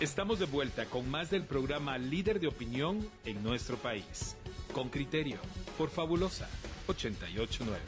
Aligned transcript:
Estamos 0.00 0.38
de 0.38 0.46
vuelta 0.46 0.86
con 0.86 1.10
más 1.10 1.28
del 1.28 1.42
programa 1.42 1.98
Líder 1.98 2.38
de 2.38 2.46
Opinión 2.46 3.04
en 3.24 3.42
nuestro 3.42 3.76
país. 3.76 4.36
Con 4.72 4.90
criterio, 4.90 5.38
por 5.76 5.90
Fabulosa 5.90 6.48
889. 6.86 7.80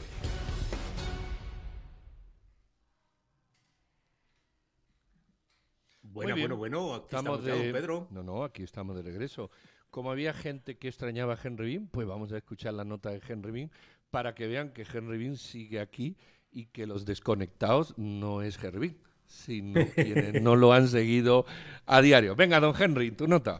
Bueno, 6.01 6.35
bueno, 6.35 6.57
bueno, 6.57 6.93
aquí 6.95 7.05
estamos, 7.15 7.45
de... 7.45 7.71
Pedro. 7.71 8.09
No, 8.11 8.23
no, 8.23 8.43
aquí 8.43 8.63
estamos 8.63 8.97
de 8.97 9.03
regreso. 9.03 9.49
Como 9.89 10.11
había 10.11 10.33
gente 10.33 10.77
que 10.77 10.89
extrañaba 10.89 11.35
a 11.35 11.39
Henry 11.41 11.75
Bean, 11.75 11.87
pues 11.87 12.05
vamos 12.05 12.33
a 12.33 12.37
escuchar 12.37 12.73
la 12.73 12.83
nota 12.83 13.09
de 13.11 13.21
Henry 13.25 13.51
Bean 13.51 13.71
para 14.09 14.35
que 14.35 14.47
vean 14.47 14.73
que 14.73 14.81
Henry 14.81 15.17
Bean 15.17 15.37
sigue 15.37 15.79
aquí 15.79 16.17
y 16.51 16.65
que 16.65 16.87
los 16.87 17.05
desconectados 17.05 17.97
no 17.97 18.41
es 18.41 18.61
Henry 18.61 18.79
Bean 18.79 19.10
sino 19.31 19.85
quienes 19.95 20.41
no 20.41 20.55
lo 20.55 20.73
han 20.73 20.87
seguido 20.87 21.45
a 21.85 22.01
diario. 22.01 22.35
Venga, 22.35 22.59
don 22.59 22.73
Henry, 22.79 23.11
tu 23.11 23.27
nota. 23.27 23.59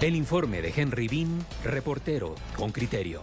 El 0.00 0.14
informe 0.14 0.62
de 0.62 0.72
Henry 0.76 1.08
Bean, 1.08 1.44
reportero 1.64 2.34
con 2.54 2.70
criterio. 2.70 3.22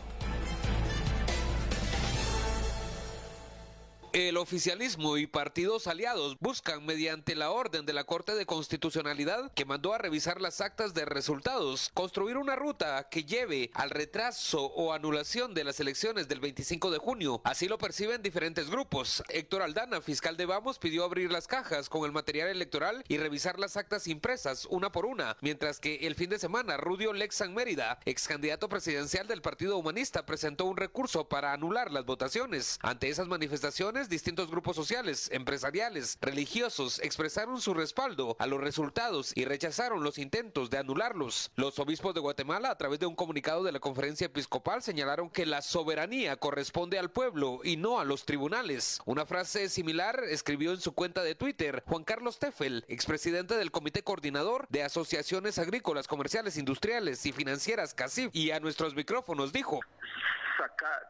El 4.12 4.33
oficialismo 4.44 5.16
y 5.16 5.26
partidos 5.26 5.88
aliados 5.88 6.36
buscan, 6.42 6.86
mediante 6.86 7.34
la 7.34 7.50
orden 7.50 7.86
de 7.86 7.94
la 7.94 8.04
Corte 8.04 8.36
de 8.36 8.46
Constitucionalidad 8.46 9.50
que 9.54 9.64
mandó 9.64 9.94
a 9.94 9.98
revisar 9.98 10.42
las 10.42 10.60
actas 10.60 10.94
de 10.94 11.06
resultados, 11.06 11.92
construir 11.94 12.36
una 12.36 12.58
ruta 12.58 13.08
que 13.10 13.24
lleve 13.24 13.72
al 13.74 13.90
retraso 13.90 14.66
o 14.66 14.92
anulación 14.92 15.54
de 15.54 15.64
las 15.64 15.80
elecciones 15.80 16.28
del 16.28 16.42
25 16.42 16.92
de 16.92 16.98
junio. 16.98 17.42
Así 17.46 17.70
lo 17.70 17.78
perciben 17.78 18.22
diferentes 18.22 18.70
grupos. 18.70 19.24
Héctor 19.30 19.62
Aldana, 19.62 20.02
fiscal 20.02 20.36
de 20.36 20.46
Vamos, 20.46 20.78
pidió 20.78 21.06
abrir 21.06 21.32
las 21.32 21.48
cajas 21.48 21.88
con 21.88 22.04
el 22.04 22.12
material 22.12 22.50
electoral 22.50 23.06
y 23.08 23.18
revisar 23.18 23.60
las 23.60 23.78
actas 23.78 24.08
impresas 24.08 24.68
una 24.70 24.92
por 24.92 25.06
una, 25.06 25.38
mientras 25.40 25.80
que 25.80 26.06
el 26.06 26.16
fin 26.16 26.30
de 26.30 26.38
semana 26.38 26.76
Rudio 26.76 27.14
Lexan 27.14 27.54
Mérida, 27.54 27.98
ex 28.04 28.28
candidato 28.28 28.68
presidencial 28.68 29.26
del 29.26 29.42
Partido 29.42 29.78
Humanista, 29.78 30.26
presentó 30.26 30.66
un 30.66 30.76
recurso 30.76 31.30
para 31.30 31.54
anular 31.54 31.92
las 31.92 32.04
votaciones. 32.04 32.78
Ante 32.82 33.08
esas 33.08 33.28
manifestaciones, 33.28 34.10
distintos 34.10 34.33
grupos 34.36 34.76
sociales, 34.76 35.30
empresariales, 35.32 36.18
religiosos 36.22 37.00
expresaron 37.00 37.62
su 37.62 37.74
respaldo 37.74 38.36
a 38.40 38.48
los 38.48 38.60
resultados 38.60 39.32
y 39.36 39.46
rechazaron 39.46 40.04
los 40.04 40.18
intentos 40.18 40.70
de 40.70 40.78
anularlos. 40.78 41.52
Los 41.56 41.78
obispos 41.80 42.14
de 42.14 42.20
Guatemala, 42.20 42.72
a 42.72 42.78
través 42.78 43.00
de 43.00 43.06
un 43.06 43.16
comunicado 43.16 43.64
de 43.64 43.72
la 43.72 43.80
conferencia 43.80 44.26
episcopal, 44.26 44.82
señalaron 44.82 45.30
que 45.30 45.46
la 45.46 45.62
soberanía 45.62 46.36
corresponde 46.38 46.98
al 46.98 47.12
pueblo 47.12 47.62
y 47.64 47.78
no 47.78 48.00
a 48.00 48.06
los 48.06 48.26
tribunales. 48.26 49.00
Una 49.06 49.26
frase 49.26 49.70
similar 49.70 50.24
escribió 50.30 50.72
en 50.72 50.82
su 50.82 50.94
cuenta 50.94 51.24
de 51.24 51.36
Twitter 51.36 51.84
Juan 51.86 52.04
Carlos 52.04 52.40
Teffel, 52.40 52.86
expresidente 52.88 53.56
del 53.56 53.72
Comité 53.72 54.04
Coordinador 54.04 54.68
de 54.70 54.84
Asociaciones 54.84 55.60
Agrícolas, 55.60 56.08
Comerciales, 56.08 56.58
Industriales 56.58 57.26
y 57.26 57.32
Financieras 57.32 57.94
CACIF, 57.94 58.30
y 58.34 58.52
a 58.52 58.60
nuestros 58.60 58.96
micrófonos 58.96 59.54
dijo 59.54 59.80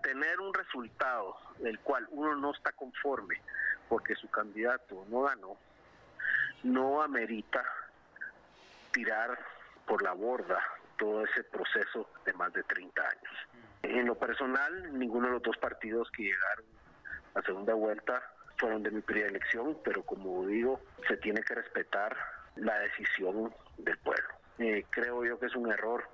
tener 0.02 0.40
un 0.40 0.54
resultado 0.54 1.38
del 1.60 1.80
cual 1.80 2.08
uno 2.12 2.36
no 2.36 2.52
está 2.52 2.72
conforme 2.74 3.42
porque 3.90 4.16
su 4.16 4.30
candidato 4.30 5.06
no 5.10 5.22
ganó, 5.24 5.58
no 6.64 7.02
amerita 7.02 7.64
tirar 8.92 9.38
por 9.86 10.02
la 10.04 10.14
borda 10.14 10.60
todo 10.98 11.24
ese 11.26 11.44
proceso 11.44 12.10
de 12.26 12.34
más 12.34 12.54
de 12.54 12.64
30 12.64 13.02
años. 13.02 13.34
En 13.82 14.06
lo 14.06 14.16
personal, 14.16 14.98
ninguno 14.98 15.28
de 15.28 15.34
los 15.34 15.42
dos 15.42 15.58
partidos 15.58 16.10
que 16.12 16.24
llegaron 16.24 16.66
a 17.36 17.42
segunda 17.42 17.74
vuelta 17.74 18.24
fueron 18.58 18.84
de 18.84 18.92
mi 18.92 19.02
preelección, 19.02 19.78
pero 19.84 20.04
como 20.04 20.46
digo, 20.46 20.80
se 21.08 21.18
tiene 21.18 21.42
que 21.42 21.56
respetar 21.56 22.16
la 22.56 22.80
decisión 22.80 23.54
del 23.78 23.98
pueblo. 23.98 24.30
Eh, 24.60 24.86
creo 24.90 25.26
yo 25.26 25.40
que 25.40 25.48
es 25.48 25.56
un 25.56 25.72
error 25.72 26.08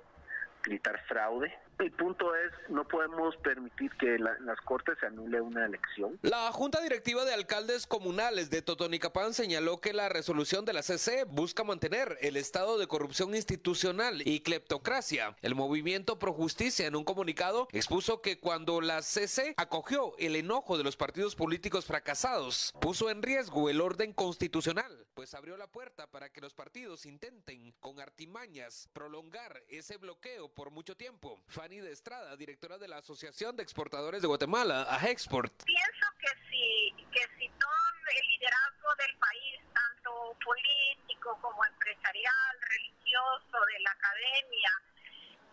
gritar 0.62 1.00
fraude, 1.06 1.56
el 1.80 1.92
punto 1.92 2.34
es, 2.34 2.52
no 2.70 2.86
podemos 2.86 3.36
permitir 3.38 3.90
que 3.98 4.14
en 4.16 4.24
las 4.24 4.60
Cortes 4.64 4.98
se 5.00 5.06
anule 5.06 5.40
una 5.40 5.64
elección. 5.64 6.18
La 6.22 6.52
Junta 6.52 6.80
Directiva 6.80 7.24
de 7.24 7.32
Alcaldes 7.32 7.86
Comunales 7.86 8.50
de 8.50 8.62
Totonicapán 8.62 9.32
señaló 9.32 9.80
que 9.80 9.92
la 9.92 10.08
resolución 10.08 10.64
de 10.64 10.74
la 10.74 10.82
CC 10.82 11.24
busca 11.24 11.64
mantener 11.64 12.18
el 12.20 12.36
estado 12.36 12.78
de 12.78 12.86
corrupción 12.86 13.34
institucional 13.34 14.22
y 14.26 14.40
cleptocracia. 14.40 15.36
El 15.40 15.54
movimiento 15.54 16.18
Pro 16.18 16.32
Justicia 16.32 16.86
en 16.86 16.96
un 16.96 17.04
comunicado 17.04 17.68
expuso 17.72 18.20
que 18.20 18.38
cuando 18.38 18.80
la 18.80 19.02
CC 19.02 19.54
acogió 19.56 20.14
el 20.18 20.36
enojo 20.36 20.76
de 20.76 20.84
los 20.84 20.96
partidos 20.96 21.34
políticos 21.34 21.86
fracasados, 21.86 22.74
puso 22.80 23.10
en 23.10 23.22
riesgo 23.22 23.70
el 23.70 23.80
orden 23.80 24.12
constitucional, 24.12 25.06
pues 25.14 25.34
abrió 25.34 25.56
la 25.56 25.66
puerta 25.66 26.06
para 26.06 26.30
que 26.30 26.40
los 26.40 26.54
partidos 26.54 27.06
intenten 27.06 27.72
con 27.80 28.00
artimañas 28.00 28.88
prolongar 28.92 29.62
ese 29.68 29.96
bloqueo 29.96 30.48
por 30.48 30.70
mucho 30.70 30.96
tiempo 30.96 31.42
de 31.48 31.92
Estrada, 31.92 32.36
directora 32.36 32.78
de 32.78 32.88
la 32.88 32.98
Asociación 32.98 33.56
de 33.56 33.62
Exportadores 33.62 34.22
de 34.22 34.28
Guatemala, 34.28 34.86
a 34.88 35.08
Export. 35.08 35.64
Pienso 35.64 36.06
que 36.18 36.28
si, 36.50 36.94
que 37.12 37.20
si 37.38 37.48
todo 37.58 37.70
el 38.10 38.26
liderazgo 38.28 38.94
del 38.96 39.16
país, 39.18 39.60
tanto 39.72 40.36
político 40.44 41.38
como 41.40 41.64
empresarial, 41.64 42.56
religioso, 42.60 43.58
de 43.72 43.80
la 43.80 43.90
academia, 43.90 44.72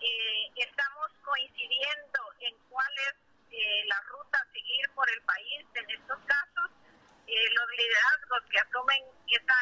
eh, 0.02 0.52
estamos 0.56 1.12
coincidiendo 1.24 2.20
en 2.40 2.56
cuál 2.70 2.94
es 3.10 3.16
eh, 3.52 3.86
la 3.88 4.02
ruta 4.02 4.40
a 4.40 4.54
seguir 4.54 4.90
por 4.96 5.10
el 5.10 5.22
país 5.24 5.66
en 5.76 5.90
estos 5.90 6.20
casos, 6.26 6.72
eh, 7.28 7.50
los 7.54 7.70
liderazgos 7.78 8.42
que 8.50 8.60
asumen 8.60 9.04
esa 9.28 9.60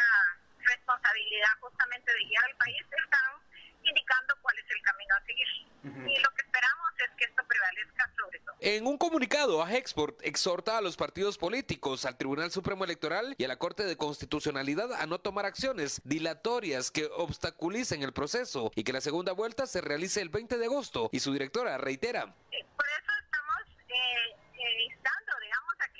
responsabilidad 0.66 1.50
justamente 1.60 2.14
de 2.14 2.26
guiar 2.26 2.46
al 2.46 2.56
país 2.58 2.82
están 2.82 3.46
indicando 3.84 4.34
cuál 4.42 4.58
es 4.58 4.66
el 4.70 4.82
camino 4.82 5.16
a 5.16 5.26
seguir. 5.26 5.48
Y 5.86 6.20
lo 6.20 6.30
que 6.32 6.42
esperamos 6.42 6.92
es 6.98 7.12
que 7.18 7.26
esto 7.26 7.44
prevalezca 7.48 8.12
sobre 8.18 8.40
todo. 8.40 8.56
En 8.60 8.88
un 8.88 8.98
comunicado, 8.98 9.64
a 9.64 9.72
Export 9.76 10.20
exhorta 10.24 10.80
a 10.80 10.82
los 10.82 10.98
partidos 10.98 11.38
políticos, 11.38 12.06
al 12.06 12.18
Tribunal 12.18 12.52
Supremo 12.52 12.84
Electoral 12.84 13.36
y 13.38 13.44
a 13.44 13.48
la 13.48 13.58
Corte 13.58 13.84
de 13.84 13.96
Constitucionalidad 13.96 14.92
a 14.94 15.06
no 15.06 15.20
tomar 15.20 15.46
acciones 15.46 16.02
dilatorias 16.04 16.90
que 16.90 17.06
obstaculicen 17.06 18.02
el 18.02 18.14
proceso 18.14 18.72
y 18.76 18.84
que 18.84 18.94
la 18.94 19.02
segunda 19.02 19.34
vuelta 19.34 19.68
se 19.68 19.82
realice 19.82 20.22
el 20.22 20.30
20 20.30 20.58
de 20.58 20.66
agosto. 20.66 21.10
Y 21.12 21.20
su 21.20 21.32
directora 21.32 21.78
reitera. 21.78 22.26
Por 22.26 22.88
eso 22.88 23.12
estamos 23.24 23.62
eh, 23.88 23.94
eh, 23.94 24.25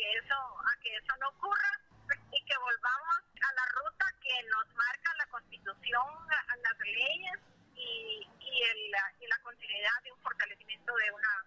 que 0.06 0.18
eso, 0.20 0.36
a 0.36 0.80
que 0.82 0.96
eso 0.96 1.14
no 1.20 1.30
ocurra 1.30 1.72
y 2.32 2.46
que 2.46 2.58
volvamos 2.58 3.18
a 3.42 3.54
la 3.54 3.66
ruta 3.82 4.06
que 4.22 4.44
nos 4.44 4.68
marca 4.76 5.14
la 5.18 5.26
Constitución, 5.28 6.06
las 6.62 6.80
leyes 6.80 7.40
y, 7.76 8.28
y, 8.40 9.28
la 9.28 9.40
continuidad 9.42 10.04
de 10.04 10.12
un 10.12 10.20
fortalecimiento 10.20 10.96
de 10.96 11.12
una, 11.12 11.46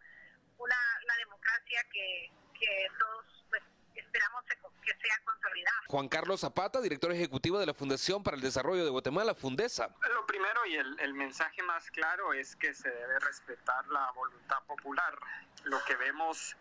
una 0.58 0.76
la 1.06 1.16
democracia 1.16 1.84
que, 1.92 2.30
que 2.58 2.86
todos 2.98 3.24
pues, 3.48 3.62
esperamos 3.94 4.44
que 4.44 4.94
sea 4.94 5.20
consolidada. 5.24 5.78
Juan 5.86 6.08
Carlos 6.08 6.40
Zapata, 6.40 6.80
director 6.80 7.12
ejecutivo 7.12 7.58
de 7.58 7.66
la 7.66 7.74
Fundación 7.74 8.22
para 8.22 8.36
el 8.36 8.42
Desarrollo 8.42 8.84
de 8.84 8.90
Guatemala, 8.90 9.34
Fundesa. 9.34 9.94
Lo 10.12 10.26
primero 10.26 10.66
y 10.66 10.74
el, 10.74 10.98
el 11.00 11.14
mensaje 11.14 11.62
más 11.62 11.90
claro 11.92 12.32
es 12.32 12.56
que 12.56 12.74
se 12.74 12.90
debe 12.90 13.20
respetar 13.20 13.86
la 13.88 14.10
voluntad 14.12 14.62
popular. 14.66 15.16
Lo 15.64 15.82
que 15.84 15.96
vemos 15.96 16.56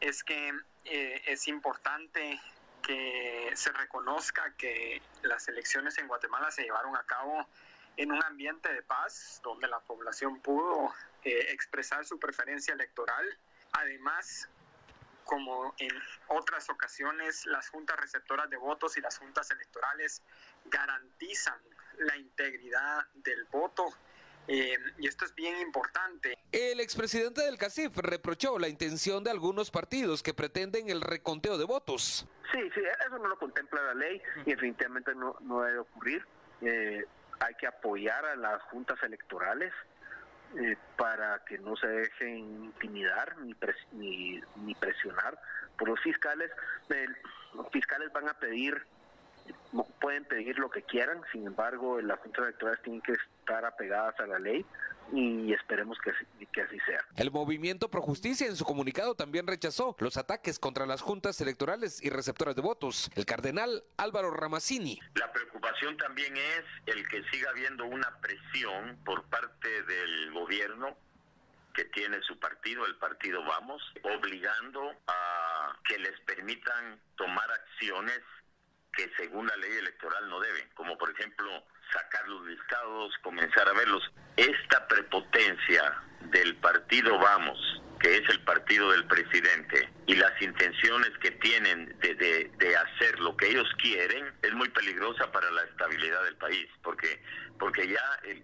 es 0.00 0.24
que 0.24 0.52
eh, 0.84 1.22
es 1.26 1.48
importante 1.48 2.40
que 2.82 3.50
se 3.54 3.72
reconozca 3.72 4.54
que 4.56 5.02
las 5.22 5.48
elecciones 5.48 5.98
en 5.98 6.08
Guatemala 6.08 6.50
se 6.50 6.62
llevaron 6.62 6.96
a 6.96 7.04
cabo 7.04 7.46
en 7.96 8.12
un 8.12 8.22
ambiente 8.22 8.72
de 8.72 8.82
paz 8.82 9.40
donde 9.42 9.66
la 9.68 9.80
población 9.80 10.40
pudo 10.40 10.92
eh, 11.24 11.46
expresar 11.50 12.06
su 12.06 12.18
preferencia 12.18 12.72
electoral. 12.72 13.26
Además, 13.72 14.48
como 15.24 15.74
en 15.78 15.90
otras 16.28 16.70
ocasiones, 16.70 17.44
las 17.46 17.68
juntas 17.68 17.98
receptoras 17.98 18.48
de 18.48 18.56
votos 18.56 18.96
y 18.96 19.00
las 19.00 19.18
juntas 19.18 19.50
electorales 19.50 20.22
garantizan 20.66 21.60
la 21.98 22.16
integridad 22.16 23.06
del 23.14 23.44
voto. 23.46 23.84
Eh, 24.48 24.78
y 24.98 25.06
esto 25.06 25.26
es 25.26 25.34
bien 25.34 25.58
importante. 25.60 26.38
El 26.52 26.80
expresidente 26.80 27.42
del 27.42 27.58
CACIF 27.58 27.96
reprochó 27.98 28.58
la 28.58 28.68
intención 28.68 29.22
de 29.22 29.30
algunos 29.30 29.70
partidos 29.70 30.22
que 30.22 30.32
pretenden 30.32 30.88
el 30.88 31.02
reconteo 31.02 31.58
de 31.58 31.64
votos. 31.64 32.26
Sí, 32.50 32.60
sí, 32.74 32.80
eso 33.06 33.18
no 33.18 33.28
lo 33.28 33.38
contempla 33.38 33.82
la 33.82 33.94
ley 33.94 34.22
y 34.46 34.50
definitivamente 34.50 35.14
no, 35.14 35.36
no 35.40 35.60
debe 35.60 35.78
ocurrir. 35.78 36.24
Eh, 36.62 37.04
hay 37.40 37.54
que 37.54 37.66
apoyar 37.66 38.24
a 38.24 38.36
las 38.36 38.62
juntas 38.64 38.98
electorales 39.02 39.72
eh, 40.56 40.76
para 40.96 41.44
que 41.44 41.58
no 41.58 41.76
se 41.76 41.86
dejen 41.86 42.64
intimidar 42.64 43.36
ni, 43.38 43.54
ni, 43.92 44.74
presionar 44.76 45.38
por 45.76 45.90
los 45.90 46.00
fiscales. 46.00 46.50
los 47.54 47.68
fiscales 47.70 48.10
van 48.12 48.30
a 48.30 48.34
pedir, 48.34 48.82
pueden 50.00 50.24
pedir 50.24 50.58
lo 50.58 50.70
que 50.70 50.82
quieran, 50.82 51.22
sin 51.32 51.46
embargo 51.46 52.00
las 52.00 52.18
juntas 52.20 52.44
electorales 52.44 52.82
tienen 52.82 53.02
que 53.02 53.12
estar 53.12 53.64
apegadas 53.64 54.18
a 54.20 54.26
la 54.26 54.38
ley 54.38 54.64
y 55.12 55.52
esperemos 55.52 55.98
que, 55.98 56.12
que 56.52 56.62
así 56.62 56.78
sea. 56.80 57.00
El 57.16 57.30
movimiento 57.30 57.90
Pro 57.90 58.02
Justicia 58.02 58.46
en 58.46 58.56
su 58.56 58.64
comunicado 58.64 59.14
también 59.14 59.46
rechazó 59.46 59.96
los 59.98 60.16
ataques 60.16 60.58
contra 60.58 60.86
las 60.86 61.00
juntas 61.00 61.40
electorales 61.40 62.02
y 62.02 62.10
receptoras 62.10 62.54
de 62.56 62.62
votos. 62.62 63.10
El 63.14 63.24
cardenal 63.24 63.84
Álvaro 63.96 64.30
Ramazzini. 64.30 65.00
La 65.14 65.32
preocupación 65.32 65.96
también 65.96 66.36
es 66.36 66.64
el 66.94 67.08
que 67.08 67.22
siga 67.30 67.50
habiendo 67.50 67.86
una 67.86 68.18
presión 68.20 68.98
por 69.04 69.24
parte 69.24 69.82
del 69.84 70.32
gobierno 70.32 70.96
que 71.74 71.84
tiene 71.86 72.20
su 72.22 72.38
partido, 72.40 72.84
el 72.86 72.96
partido 72.96 73.40
Vamos, 73.44 73.80
obligando 74.02 74.90
a 75.06 75.76
que 75.88 75.98
les 75.98 76.18
permitan 76.22 77.00
tomar 77.16 77.48
acciones 77.50 78.20
que 78.98 79.08
según 79.16 79.46
la 79.46 79.56
ley 79.56 79.70
electoral 79.76 80.28
no 80.28 80.40
deben, 80.40 80.68
como 80.74 80.98
por 80.98 81.08
ejemplo 81.08 81.46
sacar 81.92 82.26
los 82.28 82.44
listados, 82.46 83.14
comenzar 83.22 83.68
a 83.68 83.72
verlos. 83.72 84.02
Esta 84.36 84.88
prepotencia 84.88 86.02
del 86.32 86.56
partido 86.56 87.16
Vamos, 87.16 87.58
que 88.00 88.16
es 88.16 88.28
el 88.28 88.40
partido 88.44 88.90
del 88.92 89.06
presidente, 89.06 89.88
y 90.06 90.14
las 90.14 90.40
intenciones 90.40 91.10
que 91.20 91.32
tienen 91.32 91.94
de, 92.00 92.14
de, 92.14 92.76
hacer 92.76 93.18
lo 93.20 93.36
que 93.36 93.48
ellos 93.48 93.68
quieren, 93.78 94.32
es 94.42 94.52
muy 94.54 94.68
peligrosa 94.70 95.30
para 95.32 95.50
la 95.50 95.62
estabilidad 95.64 96.24
del 96.24 96.36
país, 96.36 96.66
porque 96.82 97.20
porque 97.58 97.88
ya 97.88 98.00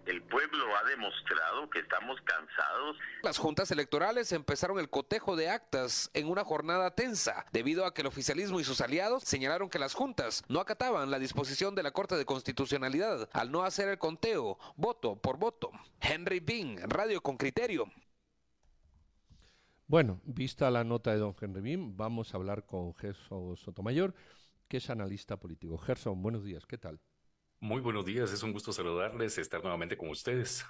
el, 0.07 0.23
pueblo 0.23 0.77
ha 0.77 0.89
demostrado 0.89 1.71
que 1.71 1.79
estamos 1.79 2.21
cansados. 2.25 2.97
Las 3.23 3.39
juntas 3.39 3.71
electorales 3.71 4.33
empezaron 4.33 4.79
el 4.79 4.91
cotejo 4.91 5.37
de 5.37 5.49
actas 5.49 6.11
en 6.15 6.29
una 6.29 6.45
jornada 6.45 6.95
tensa, 6.95 7.47
debido 7.53 7.87
a 7.87 7.95
que 7.95 8.03
el 8.03 8.09
oficialismo 8.09 8.61
y 8.61 8.65
sus 8.65 8.81
aliados 8.81 9.23
señalaron 9.25 9.71
que 9.71 9.79
las 9.79 9.95
juntas 9.95 10.43
no 10.49 10.61
acataban 10.61 11.11
la 11.11 11.19
disposición 11.19 11.75
de 11.75 11.83
la 11.83 11.93
Corte 11.93 12.17
de 12.17 12.25
Constitucionalidad 12.25 13.29
al 13.33 13.53
no 13.53 13.63
hacer 13.63 13.89
el 13.89 13.99
conteo 13.99 14.59
voto 14.77 15.17
por 15.17 15.39
voto. 15.39 15.71
Henry 16.01 16.41
Bing, 16.41 16.81
Radio 16.87 17.23
con 17.23 17.37
Criterio. 17.37 17.87
Bueno, 19.87 20.21
vista 20.25 20.71
la 20.71 20.85
nota 20.85 21.13
de 21.13 21.19
don 21.19 21.35
Henry 21.41 21.61
Bing, 21.61 21.97
vamos 21.97 22.33
a 22.33 22.37
hablar 22.39 22.65
con 22.67 22.95
Gerson 22.95 23.57
Sotomayor, 23.57 24.15
que 24.69 24.79
es 24.79 24.91
analista 24.91 25.39
político. 25.39 25.79
Gerson, 25.79 26.23
buenos 26.23 26.45
días, 26.45 26.67
¿qué 26.67 26.79
tal? 26.79 27.01
Muy 27.61 27.81
buenos 27.81 28.05
días, 28.05 28.33
es 28.33 28.43
un 28.45 28.53
gusto 28.53 28.73
saludarles, 28.73 29.39
estar 29.39 29.61
nuevamente 29.63 29.97
con 29.97 30.09
ustedes. 30.11 30.65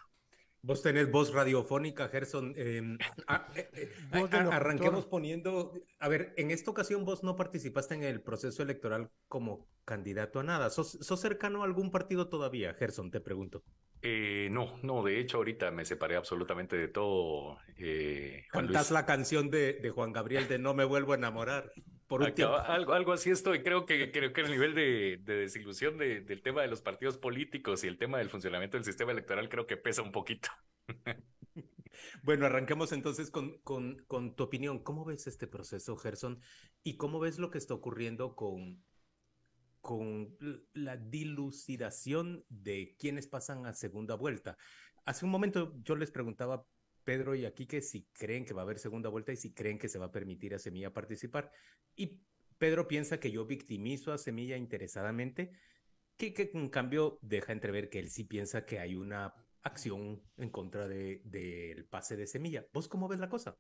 Vos 0.65 0.81
tenés 0.81 1.11
voz 1.11 1.31
radiofónica, 1.31 2.09
Gerson. 2.09 2.55
Em, 2.57 2.97
ah, 3.29 3.47
eh, 3.55 3.69
eh, 3.75 4.27
arranquemos 4.51 5.05
poniendo, 5.05 5.75
a 5.99 6.09
ver, 6.09 6.33
en 6.39 6.51
esta 6.51 6.71
ocasión 6.71 7.05
vos 7.05 7.23
no 7.23 7.37
participaste 7.37 7.95
en 7.97 8.03
el 8.03 8.23
proceso 8.23 8.63
electoral 8.63 9.11
como 9.29 9.69
candidato 9.85 10.41
a 10.41 10.43
nada. 10.43 10.71
¿Sos, 10.71 10.99
cercano 11.21 11.61
a 11.61 11.67
algún 11.67 11.91
partido 11.91 12.31
todavía, 12.31 12.73
Gerson? 12.73 13.11
Te 13.11 13.21
pregunto. 13.21 13.63
Eh, 14.01 14.49
no, 14.51 14.79
no, 14.83 15.03
de 15.03 15.21
hecho 15.21 15.37
ahorita 15.37 15.71
me 15.71 15.85
separé 15.85 16.17
absolutamente 16.17 16.77
de 16.77 16.89
todo. 16.89 17.59
Eh, 17.77 18.47
Cantás 18.51 18.91
la 18.91 19.05
canción 19.05 19.51
de, 19.51 19.75
de 19.75 19.91
Juan 19.91 20.13
Gabriel 20.13 20.49
de 20.49 20.59
No 20.59 20.73
me 20.73 20.87
vuelvo 20.87 21.13
a 21.13 21.17
enamorar 21.17 21.73
algo, 22.23 22.93
algo 22.93 23.13
así 23.13 23.31
estoy. 23.31 23.63
Creo 23.63 23.87
que, 23.87 24.11
creo 24.11 24.33
que 24.33 24.41
el 24.41 24.51
nivel 24.51 24.75
de, 24.75 25.21
desilusión 25.25 25.99
del 25.99 26.43
tema 26.43 26.63
de 26.63 26.69
los 26.69 26.83
partidos 26.83 27.19
políticos 27.19 27.85
y 27.85 27.89
el 27.89 27.99
tema 27.99 28.19
del 28.19 28.31
funcionamiento 28.31 28.77
del 28.77 28.85
sistema 28.85 29.13
electoral 29.13 29.49
creo 29.49 29.67
que 29.67 29.77
pesa 29.77 30.03
un 30.03 30.13
poquito. 30.13 30.49
Bueno, 32.23 32.47
arranquemos 32.47 32.93
entonces 32.93 33.31
con, 33.31 33.59
con, 33.59 34.05
con, 34.07 34.35
tu 34.35 34.45
opinión. 34.45 34.81
¿Cómo 34.81 35.05
ves 35.05 35.27
este 35.27 35.47
proceso, 35.47 35.97
Gerson? 35.97 36.41
¿Y 36.83 36.97
cómo 36.97 37.21
ves 37.21 37.39
lo 37.39 37.51
que 37.51 37.59
está 37.59 37.75
ocurriendo 37.75 38.35
con, 38.35 38.83
con 39.81 40.37
la 40.73 40.97
dilucidación 40.97 42.45
de 42.49 42.97
quienes 42.99 43.27
pasan 43.27 43.67
a 43.67 43.75
segunda 43.75 44.15
vuelta? 44.17 44.57
Hace 45.05 45.25
un 45.25 45.31
momento 45.31 45.75
yo 45.83 45.97
les 45.97 46.11
preguntaba 46.11 46.67
Pedro 47.05 47.35
y 47.35 47.45
aquí 47.45 47.67
que 47.67 47.81
si 47.81 48.07
creen 48.13 48.45
que 48.45 48.55
va 48.55 48.63
a 48.63 48.65
haber 48.65 48.79
segunda 48.79 49.09
vuelta 49.09 49.33
y 49.33 49.37
si 49.37 49.53
creen 49.53 49.79
que 49.79 49.89
se 49.89 49.99
va 49.99 50.07
a 50.07 50.13
permitir 50.13 50.55
a 50.55 50.59
Semilla 50.59 50.93
participar. 50.93 51.51
Y 51.95 52.21
Pedro 52.59 52.89
piensa 52.89 53.21
que 53.21 53.31
yo 53.31 53.45
victimizo 53.45 54.13
a 54.13 54.19
Semilla 54.19 54.57
interesadamente, 54.57 55.53
que, 56.17 56.51
en 56.55 56.69
cambio 56.69 57.19
deja 57.23 57.53
entrever 57.53 57.91
que 57.91 57.99
él 57.99 58.11
sí 58.11 58.25
piensa 58.25 58.65
que 58.65 58.79
hay 58.79 58.95
una 58.95 59.35
acción 59.63 60.23
en 60.37 60.51
contra 60.51 60.89
del 60.89 61.21
de, 61.25 61.87
pase 61.91 62.17
de 62.17 62.27
Semilla. 62.27 62.67
¿Vos 62.73 62.89
cómo 62.89 63.09
ves 63.09 63.21
la 63.21 63.29
cosa? 63.29 63.57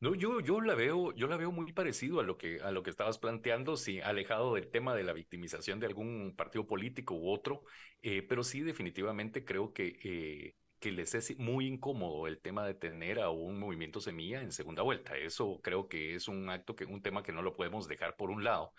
No, 0.00 0.14
yo, 0.14 0.40
yo 0.40 0.60
la 0.60 0.74
veo, 0.74 1.14
yo 1.14 1.28
la 1.28 1.36
veo 1.36 1.50
muy 1.50 1.72
parecido 1.72 2.20
a 2.20 2.24
lo 2.24 2.36
que, 2.36 2.60
a 2.60 2.70
lo 2.72 2.82
que 2.82 2.90
estabas 2.90 3.18
planteando, 3.18 3.76
sí, 3.76 4.00
alejado 4.00 4.54
del 4.54 4.68
tema 4.68 4.94
de 4.94 5.02
la 5.02 5.12
victimización 5.12 5.80
de 5.80 5.86
algún 5.86 6.34
partido 6.36 6.66
político 6.66 7.14
u 7.14 7.30
otro, 7.30 7.62
eh, 8.02 8.22
pero 8.22 8.44
sí 8.44 8.60
definitivamente 8.60 9.44
creo 9.44 9.72
que 9.72 9.98
eh, 10.04 10.56
que 10.84 10.92
les 10.92 11.14
es 11.14 11.38
muy 11.38 11.66
incómodo 11.66 12.26
el 12.26 12.40
tema 12.42 12.66
de 12.66 12.74
tener 12.74 13.18
a 13.18 13.30
un 13.30 13.58
movimiento 13.58 14.02
semilla 14.02 14.42
en 14.42 14.52
segunda 14.52 14.82
vuelta. 14.82 15.16
Eso 15.16 15.58
creo 15.62 15.88
que 15.88 16.14
es 16.14 16.28
un 16.28 16.50
acto 16.50 16.76
que 16.76 16.84
un 16.84 17.00
tema 17.00 17.22
que 17.22 17.32
no 17.32 17.40
lo 17.40 17.54
podemos 17.56 17.88
dejar 17.88 18.16
por 18.16 18.28
un 18.28 18.44
lado. 18.44 18.74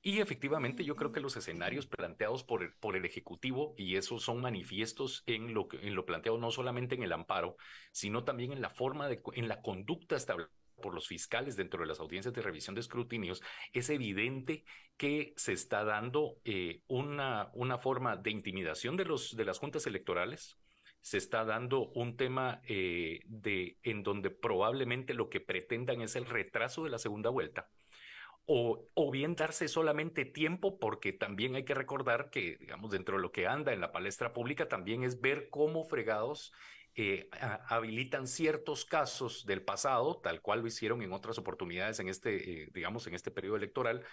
Y 0.00 0.20
efectivamente 0.20 0.82
yo 0.82 0.96
creo 0.96 1.12
que 1.12 1.20
los 1.20 1.36
escenarios 1.36 1.86
planteados 1.86 2.42
por 2.42 2.62
el, 2.62 2.72
por 2.72 2.96
el 2.96 3.04
Ejecutivo, 3.04 3.74
y 3.76 3.96
esos 3.96 4.22
son 4.22 4.40
manifiestos 4.40 5.24
en 5.26 5.52
lo, 5.52 5.68
en 5.82 5.94
lo 5.94 6.06
planteado 6.06 6.38
no 6.38 6.50
solamente 6.50 6.94
en 6.94 7.02
el 7.02 7.12
amparo, 7.12 7.58
sino 7.92 8.24
también 8.24 8.52
en 8.52 8.62
la 8.62 8.70
forma 8.70 9.06
de, 9.08 9.20
en 9.34 9.46
la 9.46 9.60
conducta 9.60 10.16
establecida 10.16 10.56
por 10.80 10.94
los 10.94 11.06
fiscales 11.06 11.54
dentro 11.54 11.82
de 11.82 11.86
las 11.86 12.00
audiencias 12.00 12.32
de 12.32 12.40
revisión 12.40 12.74
de 12.74 12.80
escrutinios, 12.80 13.42
es 13.74 13.90
evidente 13.90 14.64
que 14.96 15.34
se 15.36 15.52
está 15.52 15.84
dando 15.84 16.38
eh, 16.44 16.80
una, 16.88 17.50
una 17.52 17.76
forma 17.76 18.16
de 18.16 18.30
intimidación 18.30 18.96
de, 18.96 19.04
los, 19.04 19.36
de 19.36 19.44
las 19.44 19.58
juntas 19.58 19.86
electorales, 19.86 20.58
se 21.02 21.18
está 21.18 21.44
dando 21.44 21.88
un 21.90 22.16
tema 22.16 22.62
eh, 22.66 23.20
de, 23.26 23.76
en 23.82 24.02
donde 24.02 24.30
probablemente 24.30 25.14
lo 25.14 25.28
que 25.28 25.40
pretendan 25.40 26.00
es 26.00 26.16
el 26.16 26.26
retraso 26.26 26.84
de 26.84 26.90
la 26.90 26.98
segunda 26.98 27.28
vuelta. 27.28 27.68
O, 28.44 28.88
o, 28.94 29.10
bien 29.12 29.36
darse 29.36 29.68
solamente 29.68 30.24
tiempo, 30.24 30.80
porque 30.80 31.12
también 31.12 31.54
hay 31.54 31.64
que 31.64 31.74
recordar 31.74 32.30
que, 32.30 32.56
digamos, 32.56 32.90
dentro 32.90 33.16
de 33.16 33.22
lo 33.22 33.30
que 33.30 33.46
anda 33.46 33.72
en 33.72 33.80
la 33.80 33.92
palestra 33.92 34.32
pública, 34.32 34.68
también 34.68 35.04
es 35.04 35.20
ver 35.20 35.48
cómo 35.48 35.84
fregados 35.84 36.52
eh, 36.94 37.30
habilitan 37.68 38.26
ciertos 38.26 38.84
casos 38.84 39.46
del 39.46 39.62
pasado, 39.62 40.20
tal 40.22 40.42
cual 40.42 40.60
lo 40.60 40.66
hicieron 40.66 41.00
en 41.00 41.12
otras 41.12 41.38
oportunidades 41.38 41.98
en 42.00 42.08
este, 42.08 42.64
eh, 42.64 42.68
digamos, 42.74 43.06
en 43.06 43.14
este 43.14 43.30
periodo 43.30 43.56
electoral, 43.56 44.04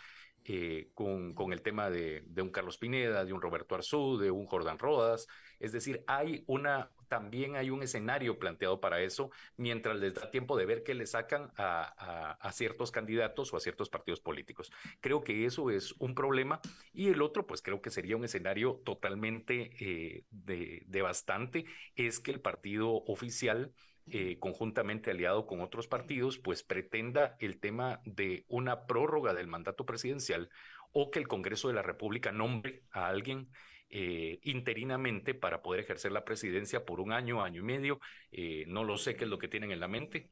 eh, 0.46 0.90
con, 0.94 1.34
con, 1.34 1.54
el 1.54 1.62
tema 1.62 1.90
de, 1.90 2.24
de, 2.26 2.42
un 2.42 2.50
Carlos 2.50 2.78
Pineda, 2.78 3.26
de 3.26 3.34
un 3.34 3.42
Roberto 3.42 3.76
Arzú, 3.76 4.18
de 4.18 4.32
un 4.32 4.46
Jordan 4.46 4.80
Rodas. 4.80 5.28
Es 5.60 5.72
decir, 5.72 6.04
hay 6.08 6.44
una, 6.48 6.92
también 7.08 7.56
hay 7.56 7.70
un 7.70 7.84
escenario 7.84 8.40
planteado 8.40 8.80
para 8.80 9.02
eso, 9.02 9.32
mientras 9.58 9.98
les 9.98 10.14
da 10.14 10.32
tiempo 10.32 10.58
de 10.58 10.66
ver 10.66 10.84
qué 10.84 10.94
le 10.94 11.06
sacan 11.06 11.52
a, 11.58 12.38
a, 12.40 12.52
ciertos 12.52 12.92
candidatos 12.92 13.54
o 13.54 13.58
a 13.58 13.60
ciertos 13.60 13.90
partidos 13.90 14.22
políticos. 14.22 14.72
Creo 15.02 15.22
que 15.22 15.46
eso 15.46 15.70
es 15.70 15.94
un 16.00 16.16
problema. 16.16 16.62
Y 16.94 17.10
el 17.10 17.22
otro, 17.22 17.46
pues 17.46 17.62
creo 17.62 17.82
que 17.82 17.90
sería 17.90 18.16
un 18.16 18.24
escenario 18.24 18.82
totalmente 18.86 19.72
eh, 19.80 20.24
de, 20.30 20.84
devastante, 20.88 21.66
es 21.96 22.20
que 22.20 22.32
el 22.32 22.40
partido 22.40 22.92
oficial 22.92 23.74
eh, 24.12 24.38
conjuntamente 24.40 25.12
aliado 25.12 25.46
con 25.46 25.62
otros 25.62 25.88
partidos, 25.88 26.38
pues 26.38 26.64
pretenda 26.64 27.36
el 27.40 27.60
tema 27.60 28.02
de 28.06 28.46
una 28.48 28.86
prórroga 28.88 29.34
del 29.34 29.48
mandato 29.48 29.86
presidencial 29.86 30.50
o 30.92 31.12
que 31.12 31.20
el 31.20 31.28
Congreso 31.28 31.68
de 31.68 31.76
la 31.76 31.82
República 31.82 32.32
nombre 32.32 32.84
a 32.92 33.08
alguien 33.08 33.50
eh, 33.90 34.40
interinamente 34.44 35.34
para 35.34 35.62
poder 35.62 35.82
ejercer 35.82 36.12
la 36.12 36.26
presidencia 36.26 36.86
por 36.86 37.00
un 37.00 37.12
año, 37.12 37.44
año 37.44 37.62
y 37.62 37.66
medio. 37.66 38.00
Eh, 38.32 38.66
no 38.68 38.84
lo 38.84 38.98
sé 38.98 39.16
qué 39.16 39.24
es 39.24 39.30
lo 39.30 39.40
que 39.40 39.48
tienen 39.48 39.72
en 39.72 39.80
la 39.80 39.88
mente, 39.88 40.30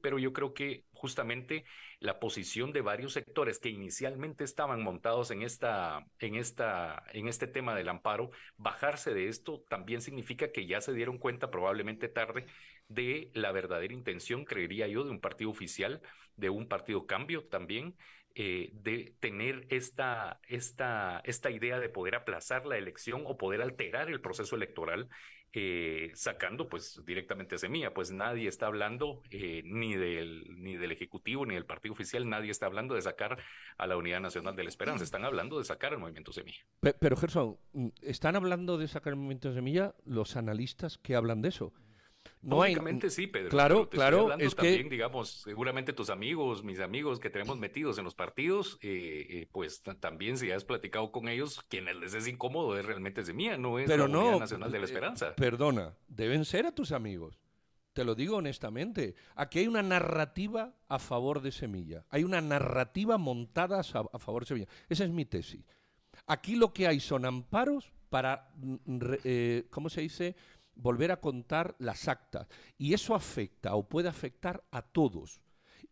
pero 0.00 0.20
yo 0.20 0.32
creo 0.32 0.54
que 0.54 0.84
justamente 0.92 1.64
la 1.98 2.20
posición 2.20 2.72
de 2.72 2.80
varios 2.80 3.12
sectores 3.12 3.58
que 3.58 3.70
inicialmente 3.70 4.44
estaban 4.44 4.82
montados 4.82 5.32
en 5.32 5.42
esta, 5.42 6.06
en 6.20 6.36
esta, 6.36 7.02
en 7.12 7.26
este 7.26 7.48
tema 7.48 7.74
del 7.74 7.88
amparo, 7.88 8.30
bajarse 8.56 9.14
de 9.14 9.28
esto 9.28 9.64
también 9.68 10.00
significa 10.00 10.52
que 10.52 10.66
ya 10.66 10.80
se 10.80 10.92
dieron 10.92 11.18
cuenta 11.18 11.50
probablemente 11.50 12.08
tarde 12.08 12.46
de 12.88 13.30
la 13.34 13.52
verdadera 13.52 13.92
intención, 13.92 14.44
creería 14.44 14.88
yo, 14.88 15.04
de 15.04 15.10
un 15.10 15.20
partido 15.20 15.50
oficial, 15.50 16.00
de 16.36 16.50
un 16.50 16.68
partido 16.68 17.06
cambio 17.06 17.44
también, 17.44 17.96
eh, 18.34 18.70
de 18.72 19.14
tener 19.20 19.66
esta, 19.70 20.40
esta, 20.46 21.20
esta 21.24 21.50
idea 21.50 21.80
de 21.80 21.88
poder 21.88 22.14
aplazar 22.14 22.66
la 22.66 22.76
elección 22.76 23.22
o 23.26 23.36
poder 23.36 23.62
alterar 23.62 24.08
el 24.08 24.20
proceso 24.20 24.56
electoral 24.56 25.08
eh, 25.54 26.10
sacando 26.14 26.68
pues 26.68 27.00
directamente 27.06 27.56
Semilla, 27.56 27.94
pues 27.94 28.12
nadie 28.12 28.48
está 28.48 28.66
hablando 28.66 29.22
eh, 29.30 29.62
ni, 29.64 29.96
del, 29.96 30.44
ni 30.62 30.76
del 30.76 30.92
Ejecutivo 30.92 31.46
ni 31.46 31.54
del 31.54 31.64
Partido 31.64 31.94
Oficial, 31.94 32.28
nadie 32.28 32.50
está 32.50 32.66
hablando 32.66 32.94
de 32.94 33.00
sacar 33.00 33.38
a 33.78 33.86
la 33.86 33.96
Unidad 33.96 34.20
Nacional 34.20 34.54
de 34.56 34.64
la 34.64 34.68
Esperanza, 34.68 35.04
están 35.04 35.24
hablando 35.24 35.58
de 35.58 35.64
sacar 35.64 35.94
al 35.94 36.00
Movimiento 36.00 36.32
Semilla. 36.32 36.60
Pero, 37.00 37.16
Gerson, 37.16 37.58
¿están 38.02 38.36
hablando 38.36 38.76
de 38.76 38.88
sacar 38.88 39.14
el 39.14 39.16
Movimiento 39.16 39.54
Semilla 39.54 39.94
los 40.04 40.36
analistas 40.36 40.98
que 40.98 41.14
hablan 41.14 41.40
de 41.40 41.48
eso? 41.48 41.72
No 42.42 42.62
hay, 42.62 42.76
sí, 43.08 43.26
Pedro. 43.26 43.48
Claro, 43.48 43.88
claro. 43.88 44.34
Es 44.38 44.54
también, 44.54 44.84
que, 44.84 44.90
digamos, 44.90 45.42
seguramente 45.42 45.92
tus 45.92 46.10
amigos, 46.10 46.62
mis 46.62 46.80
amigos 46.80 47.18
que 47.18 47.30
tenemos 47.30 47.58
metidos 47.58 47.98
en 47.98 48.04
los 48.04 48.14
partidos, 48.14 48.78
eh, 48.80 49.26
eh, 49.28 49.48
pues 49.50 49.82
también 50.00 50.38
si 50.38 50.50
has 50.50 50.64
platicado 50.64 51.10
con 51.10 51.28
ellos, 51.28 51.62
quienes 51.68 51.96
les 51.96 52.14
es 52.14 52.28
incómodo 52.28 52.78
es 52.78 52.84
realmente 52.84 53.24
Semilla, 53.24 53.56
no 53.56 53.78
es 53.78 53.88
Pero 53.88 54.06
la 54.06 54.12
no, 54.12 54.38
Nacional 54.38 54.70
de 54.70 54.78
la 54.78 54.84
eh, 54.84 54.88
Esperanza. 54.88 55.34
Perdona, 55.34 55.94
deben 56.06 56.44
ser 56.44 56.66
a 56.66 56.72
tus 56.72 56.92
amigos. 56.92 57.38
Te 57.92 58.04
lo 58.04 58.14
digo 58.14 58.36
honestamente. 58.36 59.16
Aquí 59.34 59.58
hay 59.58 59.66
una 59.66 59.82
narrativa 59.82 60.74
a 60.88 60.98
favor 60.98 61.42
de 61.42 61.50
Semilla. 61.50 62.04
Hay 62.10 62.22
una 62.22 62.40
narrativa 62.40 63.18
montada 63.18 63.80
a 63.80 64.18
favor 64.18 64.42
de 64.42 64.46
Semilla. 64.46 64.68
Esa 64.88 65.04
es 65.04 65.10
mi 65.10 65.24
tesis. 65.24 65.64
Aquí 66.26 66.54
lo 66.54 66.72
que 66.72 66.86
hay 66.86 67.00
son 67.00 67.24
amparos 67.24 67.92
para, 68.08 68.50
mm, 68.56 69.00
¿cómo 69.70 69.88
se 69.88 70.02
dice? 70.02 70.36
Volver 70.78 71.12
a 71.12 71.20
contar 71.20 71.76
las 71.78 72.08
actas. 72.08 72.48
Y 72.78 72.94
eso 72.94 73.14
afecta 73.14 73.74
o 73.74 73.86
puede 73.86 74.08
afectar 74.08 74.64
a 74.70 74.82
todos, 74.82 75.42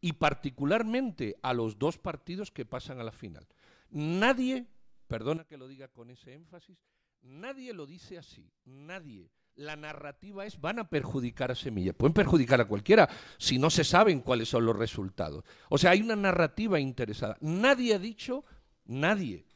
y 0.01 0.15
particularmente 0.15 1.37
a 1.43 1.53
los 1.53 1.79
dos 1.79 1.99
partidos 1.99 2.51
que 2.51 2.65
pasan 2.65 3.01
a 3.01 3.05
la 3.05 3.13
final. 3.13 3.47
Nadie, 3.91 4.67
perdona 5.07 5.45
que 5.45 5.59
lo 5.59 5.69
diga 5.69 5.89
con 5.89 6.11
ese 6.11 6.35
énfasis, 6.35 6.79
nadie 7.23 7.73
lo 7.73 7.87
dice 7.87 8.19
así, 8.19 8.51
nadie. 8.65 9.31
La 9.55 9.75
narrativa 9.75 10.45
es 10.45 10.61
van 10.61 10.79
a 10.79 10.91
perjudicar 10.91 11.51
a 11.51 11.55
Semilla. 11.55 11.95
Pueden 11.95 12.13
perjudicar 12.13 12.61
a 12.61 12.69
cualquiera 12.69 13.09
si 13.39 13.59
no 13.59 13.71
se 13.71 13.85
saben 13.85 14.21
cuáles 14.21 14.51
son 14.51 14.67
los 14.67 14.77
resultados. 14.77 15.45
O 15.71 15.79
sea, 15.79 15.93
hay 15.93 16.03
una 16.03 16.15
narrativa 16.15 16.79
interesada. 16.79 17.39
Nadie 17.41 17.95
ha 17.95 17.99
dicho, 17.99 18.45
nadie, 18.85 19.47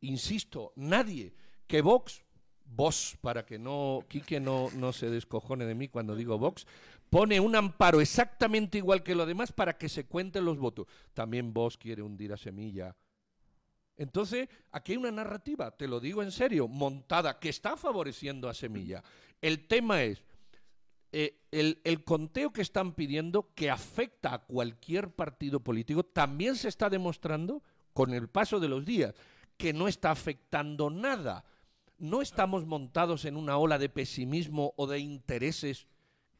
insisto, 0.00 0.72
nadie, 0.74 1.36
que 1.68 1.82
Vox 1.82 2.23
Vox, 2.64 3.16
para 3.20 3.44
que 3.44 3.58
no, 3.58 4.04
Quique 4.08 4.40
no, 4.40 4.68
no 4.74 4.92
se 4.92 5.10
descojone 5.10 5.64
de 5.64 5.74
mí 5.74 5.88
cuando 5.88 6.16
digo 6.16 6.38
Vox, 6.38 6.66
pone 7.10 7.38
un 7.38 7.54
amparo 7.54 8.00
exactamente 8.00 8.78
igual 8.78 9.02
que 9.02 9.14
lo 9.14 9.26
demás 9.26 9.52
para 9.52 9.78
que 9.78 9.88
se 9.88 10.06
cuenten 10.06 10.44
los 10.44 10.58
votos. 10.58 10.86
También 11.12 11.52
Vox 11.52 11.76
quiere 11.76 12.02
hundir 12.02 12.32
a 12.32 12.36
Semilla. 12.36 12.96
Entonces, 13.96 14.48
aquí 14.72 14.92
hay 14.92 14.98
una 14.98 15.12
narrativa, 15.12 15.70
te 15.70 15.86
lo 15.86 16.00
digo 16.00 16.22
en 16.22 16.32
serio, 16.32 16.66
montada, 16.66 17.38
que 17.38 17.48
está 17.48 17.76
favoreciendo 17.76 18.48
a 18.48 18.54
Semilla. 18.54 19.04
El 19.40 19.68
tema 19.68 20.02
es, 20.02 20.24
eh, 21.12 21.38
el, 21.52 21.80
el, 21.84 22.02
conteo 22.02 22.52
que 22.52 22.62
están 22.62 22.94
pidiendo, 22.94 23.54
que 23.54 23.70
afecta 23.70 24.34
a 24.34 24.38
cualquier 24.38 25.10
partido 25.10 25.60
político, 25.60 26.02
también 26.02 26.56
se 26.56 26.66
está 26.66 26.90
demostrando 26.90 27.62
con 27.92 28.12
el 28.12 28.28
paso 28.28 28.58
de 28.58 28.66
los 28.66 28.84
días, 28.84 29.14
que 29.56 29.72
no 29.72 29.86
está 29.86 30.10
afectando 30.10 30.90
nada 30.90 31.44
¿no 31.98 32.22
estamos 32.22 32.66
montados 32.66 33.24
en 33.24 33.36
una 33.36 33.56
ola 33.56 33.78
de 33.78 33.88
pesimismo 33.88 34.74
o 34.76 34.86
de 34.86 34.98
intereses 34.98 35.86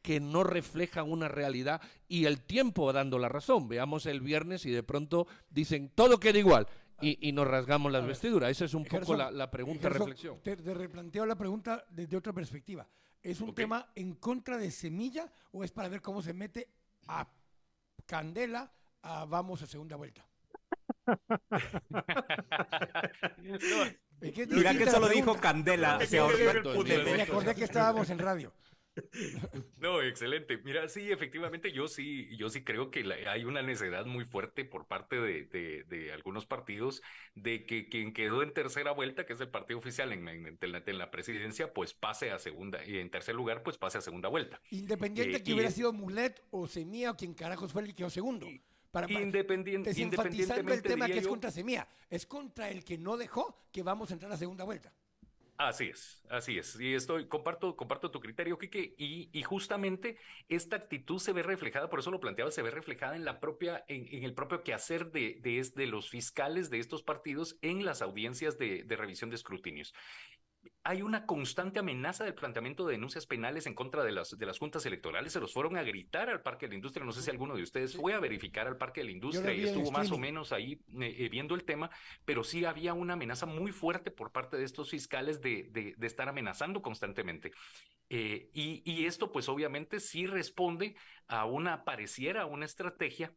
que 0.01 0.19
no 0.19 0.43
reflejan 0.43 1.11
una 1.11 1.27
realidad 1.27 1.81
y 2.07 2.25
el 2.25 2.41
tiempo 2.41 2.85
va 2.85 2.93
dando 2.93 3.19
la 3.19 3.29
razón? 3.29 3.67
Veamos 3.67 4.05
el 4.05 4.21
viernes 4.21 4.65
y 4.65 4.71
de 4.71 4.83
pronto 4.83 5.27
dicen 5.49 5.89
todo 5.89 6.19
queda 6.19 6.39
igual. 6.39 6.67
Y, 7.01 7.33
nos 7.33 7.45
rasgamos 7.45 7.91
las 7.91 8.07
vestiduras. 8.07 8.49
Esa 8.49 8.65
es 8.65 8.73
un 8.73 8.85
poco 8.85 9.15
la, 9.15 9.51
pregunta, 9.51 9.89
reflexión. 9.89 10.39
Te, 10.41 10.55
replanteo 10.55 11.25
la 11.25 11.35
pregunta 11.35 11.85
desde 11.89 12.15
otra 12.15 12.31
perspectiva. 12.31 12.87
¿Es 13.21 13.41
un 13.41 13.53
tema 13.53 13.91
en 13.95 14.15
contra 14.15 14.57
de 14.57 14.71
Semilla 14.71 15.29
o 15.51 15.63
es 15.63 15.71
para 15.71 15.89
ver 15.89 16.01
cómo 16.01 16.21
se 16.21 16.33
mete 16.33 16.69
a 17.07 17.27
Candela 18.05 18.71
a 19.01 19.25
vamos 19.25 19.61
a 19.61 19.67
segunda 19.67 19.97
vuelta? 19.97 20.25
Mira 24.21 24.77
que 24.77 24.89
solo 24.89 25.07
dijo 25.09 25.35
Candela. 25.39 25.99
Me 25.99 27.21
acordé 27.21 27.55
que 27.55 27.63
estábamos 27.63 28.09
en 28.09 28.19
radio. 28.19 28.53
No, 29.77 30.01
excelente. 30.01 30.57
Mira, 30.63 30.87
sí, 30.87 31.11
efectivamente, 31.11 31.71
yo 31.71 31.87
sí, 31.87 32.35
yo 32.37 32.49
sí 32.49 32.63
creo 32.63 32.91
que 32.91 33.03
hay 33.27 33.43
una 33.45 33.61
necesidad 33.61 34.05
muy 34.05 34.25
fuerte 34.25 34.65
por 34.65 34.87
parte 34.87 35.19
de, 35.19 36.11
algunos 36.13 36.45
partidos 36.45 37.01
de 37.35 37.65
que 37.65 37.89
quien 37.89 38.13
quedó 38.13 38.41
en 38.41 38.53
tercera 38.53 38.91
vuelta, 38.91 39.25
que 39.25 39.33
es 39.33 39.41
el 39.41 39.49
partido 39.49 39.79
oficial 39.79 40.11
en, 40.11 40.25
la, 40.97 41.11
presidencia, 41.11 41.73
pues 41.73 41.93
pase 41.93 42.31
a 42.31 42.39
segunda, 42.39 42.83
y 42.85 42.97
en 42.97 43.09
tercer 43.09 43.35
lugar, 43.35 43.63
pues 43.63 43.77
pase 43.77 43.97
a 43.97 44.01
segunda 44.01 44.29
vuelta. 44.29 44.61
Independiente 44.71 45.37
eh, 45.37 45.43
que 45.43 45.53
hubiera 45.53 45.71
sido 45.71 45.93
Mulet 45.93 46.41
o 46.51 46.67
Semilla 46.67 47.11
o 47.11 47.17
quien 47.17 47.33
carajos 47.33 47.71
fue 47.71 47.81
el 47.81 47.89
que 47.89 47.95
quedó 47.95 48.09
segundo. 48.09 48.47
Para, 48.95 49.11
Independiente, 49.11 49.91
independientemente 49.97 50.73
el 50.73 50.81
tema 50.81 51.07
que 51.07 51.17
es 51.17 51.27
contra 51.27 51.51
Semilla, 51.51 51.85
es 52.09 52.25
contra 52.25 52.69
el 52.69 52.85
que 52.85 52.97
no 52.97 53.17
dejó 53.17 53.67
que 53.69 53.83
vamos 53.83 54.09
a 54.09 54.13
entrar 54.13 54.31
a 54.31 54.35
la 54.35 54.37
segunda 54.37 54.63
vuelta. 54.63 54.93
Así 55.57 55.89
es, 55.89 56.23
así 56.29 56.57
es. 56.57 56.79
Y 56.79 56.93
estoy, 56.93 57.27
comparto, 57.27 57.75
comparto 57.75 58.09
tu 58.09 58.21
criterio, 58.21 58.57
Quique, 58.57 58.95
y, 58.97 59.29
y, 59.37 59.43
justamente 59.43 60.17
esta 60.47 60.77
actitud 60.77 61.19
se 61.19 61.33
ve 61.33 61.43
reflejada, 61.43 61.89
por 61.89 61.99
eso 61.99 62.09
lo 62.09 62.21
planteaba, 62.21 62.51
se 62.51 62.61
ve 62.61 62.71
reflejada 62.71 63.17
en 63.17 63.25
la 63.25 63.41
propia, 63.41 63.83
en, 63.89 64.23
el 64.23 64.33
propio 64.33 64.63
quehacer 64.63 65.11
de, 65.11 65.41
de, 65.41 65.69
de, 65.75 65.87
los 65.87 66.09
fiscales 66.09 66.69
de 66.69 66.79
estos 66.79 67.03
partidos 67.03 67.57
en 67.61 67.83
las 67.83 68.01
audiencias 68.01 68.57
de, 68.57 68.83
de 68.83 68.95
revisión 68.95 69.29
de 69.29 69.35
escrutinios 69.35 69.93
hay 70.83 71.01
una 71.01 71.25
constante 71.25 71.79
amenaza 71.79 72.23
del 72.23 72.35
planteamiento 72.35 72.85
de 72.85 72.93
denuncias 72.93 73.25
penales 73.25 73.65
en 73.65 73.73
contra 73.73 74.03
de 74.03 74.11
las, 74.11 74.37
de 74.37 74.45
las 74.45 74.59
juntas 74.59 74.85
electorales. 74.85 75.33
Se 75.33 75.39
los 75.39 75.53
fueron 75.53 75.77
a 75.77 75.83
gritar 75.83 76.29
al 76.29 76.41
Parque 76.41 76.65
de 76.65 76.71
la 76.71 76.75
Industria. 76.75 77.05
No 77.05 77.11
sé 77.11 77.21
si 77.21 77.29
alguno 77.29 77.55
de 77.55 77.63
ustedes 77.63 77.95
fue 77.95 78.13
a 78.13 78.19
verificar 78.19 78.67
al 78.67 78.77
Parque 78.77 79.01
de 79.01 79.05
la 79.05 79.11
Industria 79.11 79.53
y 79.53 79.63
estuvo 79.63 79.91
más 79.91 80.11
o 80.11 80.17
menos 80.17 80.51
ahí 80.51 80.73
eh, 80.99 81.15
eh, 81.19 81.29
viendo 81.29 81.55
el 81.55 81.63
tema, 81.63 81.89
pero 82.23 82.43
sí 82.43 82.65
había 82.65 82.93
una 82.93 83.13
amenaza 83.13 83.45
muy 83.45 83.71
fuerte 83.71 84.11
por 84.11 84.31
parte 84.31 84.57
de 84.57 84.63
estos 84.63 84.89
fiscales 84.89 85.41
de, 85.41 85.69
de, 85.71 86.07
estar 86.07 86.29
amenazando 86.29 86.81
constantemente. 86.81 87.51
Eh, 88.09 88.49
y, 88.53 88.83
y 88.85 89.05
esto, 89.05 89.31
pues 89.31 89.49
obviamente, 89.49 89.99
sí 89.99 90.27
responde 90.27 90.95
a 91.27 91.45
una, 91.45 91.83
pareciera 91.83 92.45
una 92.45 92.65
estrategia 92.65 93.33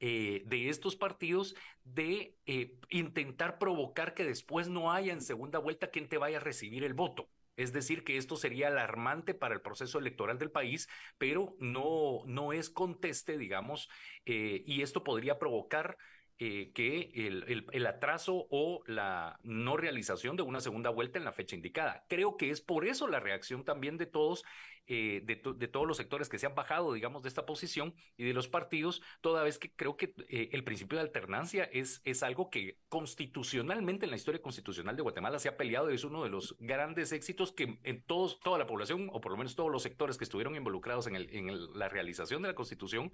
eh, 0.00 0.42
de 0.46 0.68
estos 0.68 0.96
partidos 0.96 1.54
de 1.84 2.36
eh, 2.46 2.78
intentar 2.90 3.58
provocar 3.58 4.14
que 4.14 4.24
después 4.24 4.68
no 4.68 4.92
haya 4.92 5.12
en 5.12 5.20
segunda 5.20 5.58
vuelta 5.58 5.90
quien 5.90 6.08
te 6.08 6.18
vaya 6.18 6.38
a 6.38 6.40
recibir 6.40 6.84
el 6.84 6.94
voto. 6.94 7.28
Es 7.56 7.72
decir, 7.72 8.02
que 8.02 8.16
esto 8.16 8.36
sería 8.36 8.68
alarmante 8.68 9.32
para 9.32 9.54
el 9.54 9.60
proceso 9.60 9.98
electoral 9.98 10.38
del 10.38 10.50
país, 10.50 10.88
pero 11.18 11.56
no, 11.60 12.22
no 12.26 12.52
es 12.52 12.68
conteste, 12.68 13.38
digamos, 13.38 13.88
eh, 14.26 14.62
y 14.66 14.82
esto 14.82 15.04
podría 15.04 15.38
provocar 15.38 15.96
que 16.36 17.12
el, 17.14 17.64
el, 17.72 17.86
atraso 17.86 18.48
o 18.50 18.82
la 18.86 19.38
no 19.44 19.76
realización 19.76 20.36
de 20.36 20.42
una 20.42 20.60
segunda 20.60 20.90
vuelta 20.90 21.16
en 21.18 21.24
la 21.24 21.32
fecha 21.32 21.54
indicada. 21.54 22.04
Creo 22.08 22.36
que 22.36 22.50
es 22.50 22.60
por 22.60 22.86
eso 22.86 23.06
la 23.06 23.20
reacción 23.20 23.64
también 23.64 23.96
de 23.96 24.06
todos 24.06 24.44
eh, 24.86 25.22
de, 25.24 25.36
todos 25.68 25.86
los 25.86 25.96
sectores 25.96 26.28
que 26.28 26.38
se 26.38 26.46
han 26.46 26.54
bajado, 26.54 26.92
digamos, 26.92 27.22
de 27.22 27.28
esta 27.28 27.46
posición 27.46 27.94
y 28.16 28.24
de 28.24 28.34
los 28.34 28.48
partidos, 28.48 29.02
toda 29.20 29.42
vez 29.42 29.58
que 29.58 29.72
creo 29.72 29.96
que 29.96 30.14
eh, 30.28 30.50
el 30.52 30.62
principio 30.62 30.98
de 30.98 31.04
alternancia 31.04 31.64
es, 31.64 32.02
es 32.04 32.22
algo 32.22 32.50
que 32.50 32.78
constitucionalmente 32.88 34.04
en 34.04 34.10
la 34.10 34.16
historia 34.16 34.42
constitucional 34.42 34.96
de 34.96 35.02
Guatemala 35.02 35.38
se 35.38 35.48
ha 35.48 35.56
peleado 35.56 35.90
y 35.90 35.94
es 35.94 36.04
uno 36.04 36.22
de 36.22 36.30
los 36.30 36.56
grandes 36.58 37.12
éxitos 37.12 37.52
que 37.52 37.78
en 37.82 38.02
todos, 38.02 38.40
toda 38.40 38.58
la 38.58 38.66
población, 38.66 39.08
o 39.12 39.20
por 39.20 39.32
lo 39.32 39.38
menos 39.38 39.56
todos 39.56 39.70
los 39.70 39.82
sectores 39.82 40.18
que 40.18 40.24
estuvieron 40.24 40.54
involucrados 40.54 41.06
en, 41.06 41.16
el, 41.16 41.30
en 41.34 41.78
la 41.78 41.88
realización 41.88 42.42
de 42.42 42.48
la 42.48 42.54
constitución, 42.54 43.12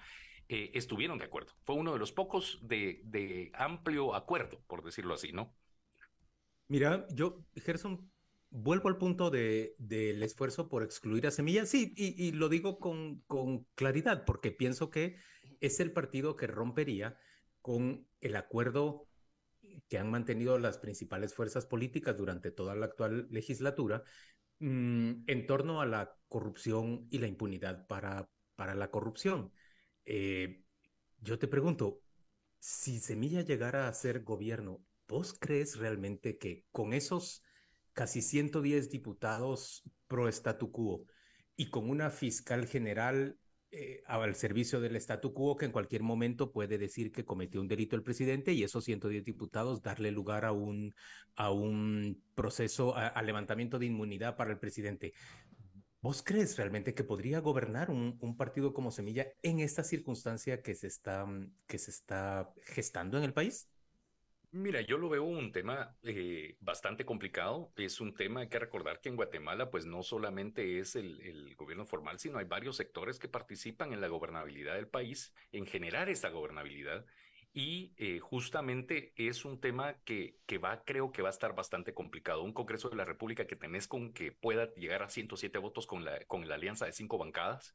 eh, 0.49 0.73
estuvieron 0.75 1.19
de 1.19 1.27
acuerdo. 1.27 1.53
Fue 1.63 1.77
uno 1.77 1.93
de 1.93 1.99
los 1.99 2.13
pocos 2.13 2.59
de, 2.63 3.01
de 3.05 3.51
amplio 3.55 4.15
acuerdo, 4.15 4.61
por 4.67 4.83
decirlo 4.83 5.15
así, 5.15 5.33
¿no? 5.33 5.55
Mira, 6.67 7.07
yo, 7.11 7.45
Gerson, 7.57 8.11
vuelvo 8.51 8.89
al 8.89 8.99
punto 8.99 9.31
de, 9.31 9.75
del 9.79 10.23
esfuerzo 10.23 10.69
por 10.69 10.83
excluir 10.83 11.27
a 11.27 11.31
Semilla. 11.31 11.67
Sí, 11.67 11.95
y, 11.97 12.33
lo 12.33 12.49
digo 12.49 12.79
con, 12.79 13.25
claridad, 13.75 14.25
porque 14.25 14.51
pienso 14.51 14.91
que 14.91 15.17
es 15.61 15.81
el 15.81 15.93
partido 15.93 16.37
que 16.37 16.47
rompería 16.47 17.17
con 17.63 18.07
el 18.21 18.37
acuerdo 18.37 19.09
que 19.89 19.99
han 19.99 20.11
mantenido 20.11 20.59
las 20.59 20.79
principales 20.79 21.35
fuerzas 21.35 21.67
políticas 21.67 22.17
durante 22.17 22.51
toda 22.51 22.75
la 22.75 22.87
actual 22.87 23.29
legislatura 23.31 24.03
mm, 24.59 25.25
en 25.27 25.47
torno 25.47 25.81
a 25.81 25.87
la 25.87 26.17
corrupción 26.29 27.07
y 27.11 27.19
la 27.19 27.29
impunidad 27.29 27.87
para, 27.87 28.29
para 28.57 28.75
la 28.75 28.91
corrupción. 28.91 29.53
Eh, 30.05 30.65
yo 31.21 31.39
te 31.39 31.47
pregunto, 31.47 32.03
si 32.59 32.99
Semilla 32.99 33.43
llegara 33.43 33.87
a 33.87 33.93
ser 33.93 34.23
gobierno, 34.23 34.85
¿vos 35.07 35.37
crees 35.39 35.77
realmente 35.77 36.39
que 36.39 36.67
con 36.73 36.93
esos 36.93 37.43
casi 37.93 38.23
110 38.23 38.91
diputados 38.91 39.83
pro 40.07 40.29
statu 40.29 40.71
quo 40.71 41.05
y 41.57 41.71
con 41.71 41.91
una 41.91 42.11
fiscal 42.11 42.67
general 42.67 43.37
eh, 43.73 44.03
al 44.07 44.35
servicio 44.35 44.81
del 44.81 44.97
statu 44.97 45.33
quo 45.33 45.57
que 45.57 45.67
en 45.67 45.71
cualquier 45.71 46.03
momento 46.03 46.51
puede 46.51 46.77
decir 46.77 47.13
que 47.13 47.25
cometió 47.25 47.61
un 47.61 47.69
delito 47.69 47.95
el 47.95 48.03
presidente 48.03 48.53
y 48.53 48.65
esos 48.65 48.85
110 48.85 49.25
diputados 49.25 49.81
darle 49.81 50.11
lugar 50.11 50.45
a 50.45 50.51
un, 50.51 50.93
a 51.37 51.53
un 51.53 52.21
proceso, 52.35 52.97
a, 52.97 53.23
levantamiento 53.23 53.79
de 53.79 53.87
inmunidad 53.87 54.37
para 54.37 54.51
el 54.51 54.59
presidente. 54.59 55.13
¿Vos 56.01 56.23
crees 56.23 56.57
realmente 56.57 56.95
que 56.95 57.05
podría 57.05 57.39
gobernar 57.39 57.91
un, 57.91 58.19
un, 58.21 58.37
partido 58.37 58.73
como 58.73 58.91
Semilla 58.91 59.29
en 59.43 59.61
esta 59.61 59.85
circunstancia 59.85 60.63
que 60.63 60.75
se 60.75 60.89
está, 60.89 61.27
que 61.69 61.79
se 61.79 61.93
está 61.93 62.53
gestando 62.65 63.19
en 63.19 63.25
el 63.25 63.35
país? 63.35 63.69
Mira, 64.53 64.81
yo 64.81 64.99
lo 64.99 65.09
veo 65.09 65.23
un 65.23 65.53
tema 65.53 65.97
eh, 66.03 66.57
bastante 66.61 67.05
complicado. 67.05 67.73
Es 67.77 68.01
un 68.01 68.15
tema, 68.15 68.41
hay 68.41 68.49
que 68.49 68.59
recordar 68.59 69.01
que 69.01 69.09
en 69.09 69.15
Guatemala, 69.15 69.71
pues 69.71 69.87
no 69.87 70.03
solamente 70.03 70.81
es 70.81 70.97
el, 70.97 71.21
el, 71.21 71.55
gobierno 71.55 71.85
formal, 71.85 72.19
sino 72.19 72.39
hay 72.39 72.47
varios 72.47 72.77
sectores 72.77 73.21
que 73.21 73.29
participan 73.29 73.93
en 73.93 74.01
la 74.01 74.09
gobernabilidad 74.09 74.75
del 74.75 74.89
país, 74.89 75.33
en 75.53 75.67
generar 75.67 76.09
esa 76.09 76.31
gobernabilidad. 76.31 77.07
Y 77.53 77.95
eh, 77.97 78.19
justamente 78.19 79.13
es 79.17 79.45
un 79.45 79.61
tema 79.61 80.03
que, 80.05 80.39
que 80.47 80.59
va, 80.59 80.83
creo 80.85 81.13
que 81.13 81.23
va 81.23 81.29
a 81.29 81.33
estar 81.33 81.55
bastante 81.55 81.95
complicado. 81.95 82.43
Un 82.43 82.53
Congreso 82.53 82.89
de 82.89 82.97
la 82.97 83.05
República 83.05 83.47
que 83.47 83.57
tenés 83.57 83.87
con 83.87 84.13
que 84.13 84.33
pueda 84.33 84.75
llegar 84.75 85.05
a 85.05 85.11
107 85.11 85.59
votos 85.59 85.87
con 85.87 86.05
la, 86.05 86.25
con 86.27 86.49
la 86.49 86.57
alianza 86.57 86.87
de 86.87 86.93
cinco 86.93 87.19
bancadas, 87.19 87.73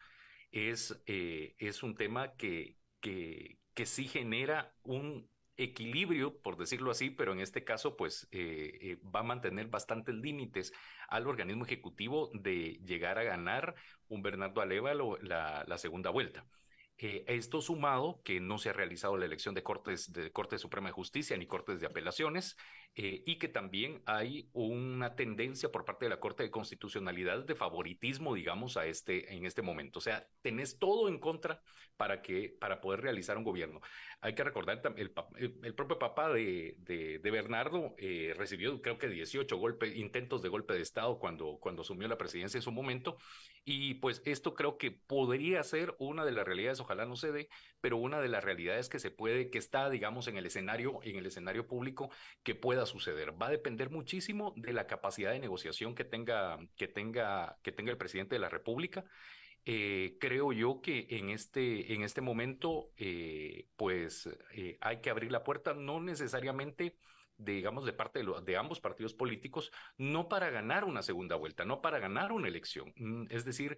es, 0.52 1.02
eh, 1.06 1.56
es 1.58 1.84
un 1.84 1.96
tema 1.96 2.36
que, 2.36 2.78
que, 3.00 3.60
que 3.74 3.86
sí 3.86 4.08
genera 4.08 4.74
un 4.84 5.30
equilibrio, 5.58 6.38
por 6.42 6.58
decirlo 6.58 6.92
así, 6.92 7.10
pero 7.10 7.34
en 7.34 7.40
este 7.40 7.64
caso, 7.64 7.96
pues 7.96 8.28
eh, 8.32 8.78
eh, 8.82 8.98
va 9.04 9.22
a 9.22 9.24
mantener 9.24 9.68
bastantes 9.68 10.16
límites 10.16 10.74
al 11.08 11.28
organismo 11.28 11.66
ejecutivo 11.66 12.30
de 12.34 12.80
llegar 12.86 13.18
a 13.18 13.24
ganar 13.24 13.76
un 14.08 14.22
Bernardo 14.22 14.62
Alévalo 14.62 15.18
la, 15.22 15.64
la 15.68 15.78
segunda 15.78 16.10
vuelta. 16.10 16.46
Eh, 16.98 17.26
esto 17.28 17.62
sumado 17.62 18.22
que 18.24 18.40
no 18.40 18.58
se 18.58 18.70
ha 18.70 18.74
realizado 18.74 19.18
la 19.18 19.26
elección 19.26 19.54
de 19.54 19.64
Cortes 19.64 20.14
de 20.14 20.32
Corte 20.32 20.58
Suprema 20.58 20.88
de 20.88 20.94
Justicia 20.94 21.36
ni 21.36 21.46
Cortes 21.46 21.82
de 21.82 21.88
Apelaciones 21.88 22.56
eh, 22.96 23.22
y 23.26 23.38
que 23.38 23.50
también 23.50 24.02
hay 24.06 24.50
una 24.54 25.16
tendencia 25.16 25.70
por 25.70 25.84
parte 25.84 26.06
de 26.06 26.10
la 26.10 26.22
Corte 26.22 26.44
de 26.44 26.52
Constitucionalidad 26.52 27.44
de 27.44 27.56
favoritismo, 27.56 28.34
digamos, 28.34 28.78
a 28.78 28.86
este 28.86 29.36
en 29.36 29.46
este 29.46 29.62
momento. 29.62 30.00
O 30.00 30.02
sea, 30.02 30.26
tenés 30.42 30.80
todo 30.80 31.10
en 31.10 31.20
contra 31.20 31.62
para 31.98 32.22
que 32.22 32.56
para 32.58 32.80
poder 32.80 33.02
realizar 33.02 33.38
un 33.38 33.44
gobierno. 33.44 33.82
Hay 34.22 34.34
que 34.34 34.46
recordar 34.46 34.82
el, 34.96 35.14
el, 35.36 35.60
el 35.64 35.76
propio 35.76 36.00
papá 36.00 36.32
de, 36.32 36.76
de, 36.80 37.20
de 37.20 37.32
Bernardo 37.32 37.94
eh, 37.98 38.34
recibió 38.38 38.82
creo 38.82 38.98
que 38.98 39.10
18 39.10 39.58
golpes 39.58 39.96
intentos 39.98 40.42
de 40.42 40.50
golpe 40.50 40.74
de 40.74 40.82
estado 40.82 41.20
cuando 41.20 41.58
cuando 41.60 41.82
asumió 41.82 42.08
la 42.08 42.18
presidencia 42.18 42.58
en 42.58 42.62
su 42.62 42.72
momento 42.72 43.18
y 43.66 43.96
pues 43.96 44.22
esto 44.26 44.54
creo 44.54 44.78
que 44.78 44.92
podría 44.92 45.64
ser 45.64 45.96
una 46.00 46.24
de 46.24 46.32
las 46.32 46.46
realidades, 46.46 46.78
ojalá 46.86 47.06
no 47.06 47.16
se 47.16 47.32
dé, 47.32 47.50
pero 47.82 47.98
una 47.98 48.22
de 48.22 48.30
las 48.30 48.44
realidades 48.44 48.90
que 48.90 49.00
se 49.00 49.12
puede, 49.12 49.50
que 49.50 49.58
está, 49.58 49.90
digamos, 49.90 50.28
en 50.28 50.38
el 50.38 50.46
escenario, 50.46 51.00
en 51.04 51.18
el 51.18 51.26
escenario 51.26 51.68
público, 51.68 52.10
que 52.44 52.56
pueda 52.56 52.86
suceder. 52.86 53.40
Va 53.42 53.48
a 53.48 53.52
depender 53.52 53.90
muchísimo 53.90 54.54
de 54.56 54.74
la 54.74 54.88
capacidad 54.88 55.32
de 55.32 55.40
negociación 55.40 55.96
que 55.96 56.06
tenga, 56.06 56.60
que 56.78 56.88
tenga, 56.88 57.58
que 57.64 57.72
tenga 57.72 57.92
el 57.92 57.98
presidente 57.98 58.36
de 58.36 58.40
la 58.40 58.50
República. 58.50 59.04
Eh, 59.66 60.18
creo 60.20 60.54
yo 60.54 60.80
que 60.80 61.08
en 61.10 61.30
este, 61.30 61.94
en 61.94 62.04
este 62.04 62.22
momento, 62.22 62.92
eh, 62.98 63.68
pues 63.76 64.30
eh, 64.54 64.78
hay 64.80 65.02
que 65.02 65.10
abrir 65.10 65.32
la 65.32 65.44
puerta, 65.44 65.74
no 65.74 66.00
necesariamente 66.00 66.96
digamos, 67.38 67.86
de 67.86 67.92
parte 67.92 68.20
de, 68.20 68.32
de, 68.46 68.56
ambos 68.56 68.80
partidos 68.80 69.14
políticos, 69.14 69.70
no 69.98 70.30
para 70.30 70.50
ganar 70.50 70.86
una 70.86 71.02
segunda 71.02 71.36
vuelta, 71.36 71.66
no 71.66 71.82
para 71.82 72.00
ganar 72.00 72.32
una 72.32 72.48
elección. 72.48 72.94
Mm, 72.96 73.26
es 73.30 73.44
decir, 73.44 73.78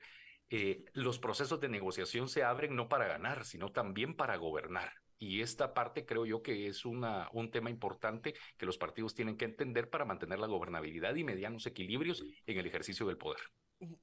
eh, 0.50 0.86
los 0.94 1.20
procesos 1.20 1.60
de 1.60 1.70
negociación 1.70 2.30
se 2.30 2.44
abren 2.44 2.76
no 2.76 2.88
para 2.88 3.08
ganar, 3.08 3.46
sino 3.46 3.72
también 3.72 4.16
para 4.16 4.38
gobernar. 4.38 4.92
Y 5.20 5.42
esta 5.42 5.74
parte 5.74 6.06
creo 6.06 6.26
yo 6.26 6.44
que 6.44 6.68
es 6.68 6.86
una, 6.86 7.28
un 7.34 7.50
tema 7.50 7.70
importante 7.70 8.36
que 8.56 8.66
los 8.66 8.78
partidos 8.78 9.16
tienen 9.16 9.36
que 9.36 9.46
entender 9.46 9.90
para 9.90 10.06
mantener 10.06 10.40
la 10.40 10.48
gobernabilidad 10.48 11.16
y 11.16 11.24
medianos 11.24 11.66
equilibrios 11.66 12.24
en 12.46 12.58
el 12.60 12.68
ejercicio 12.68 13.08
del 13.08 13.18
poder. 13.18 13.42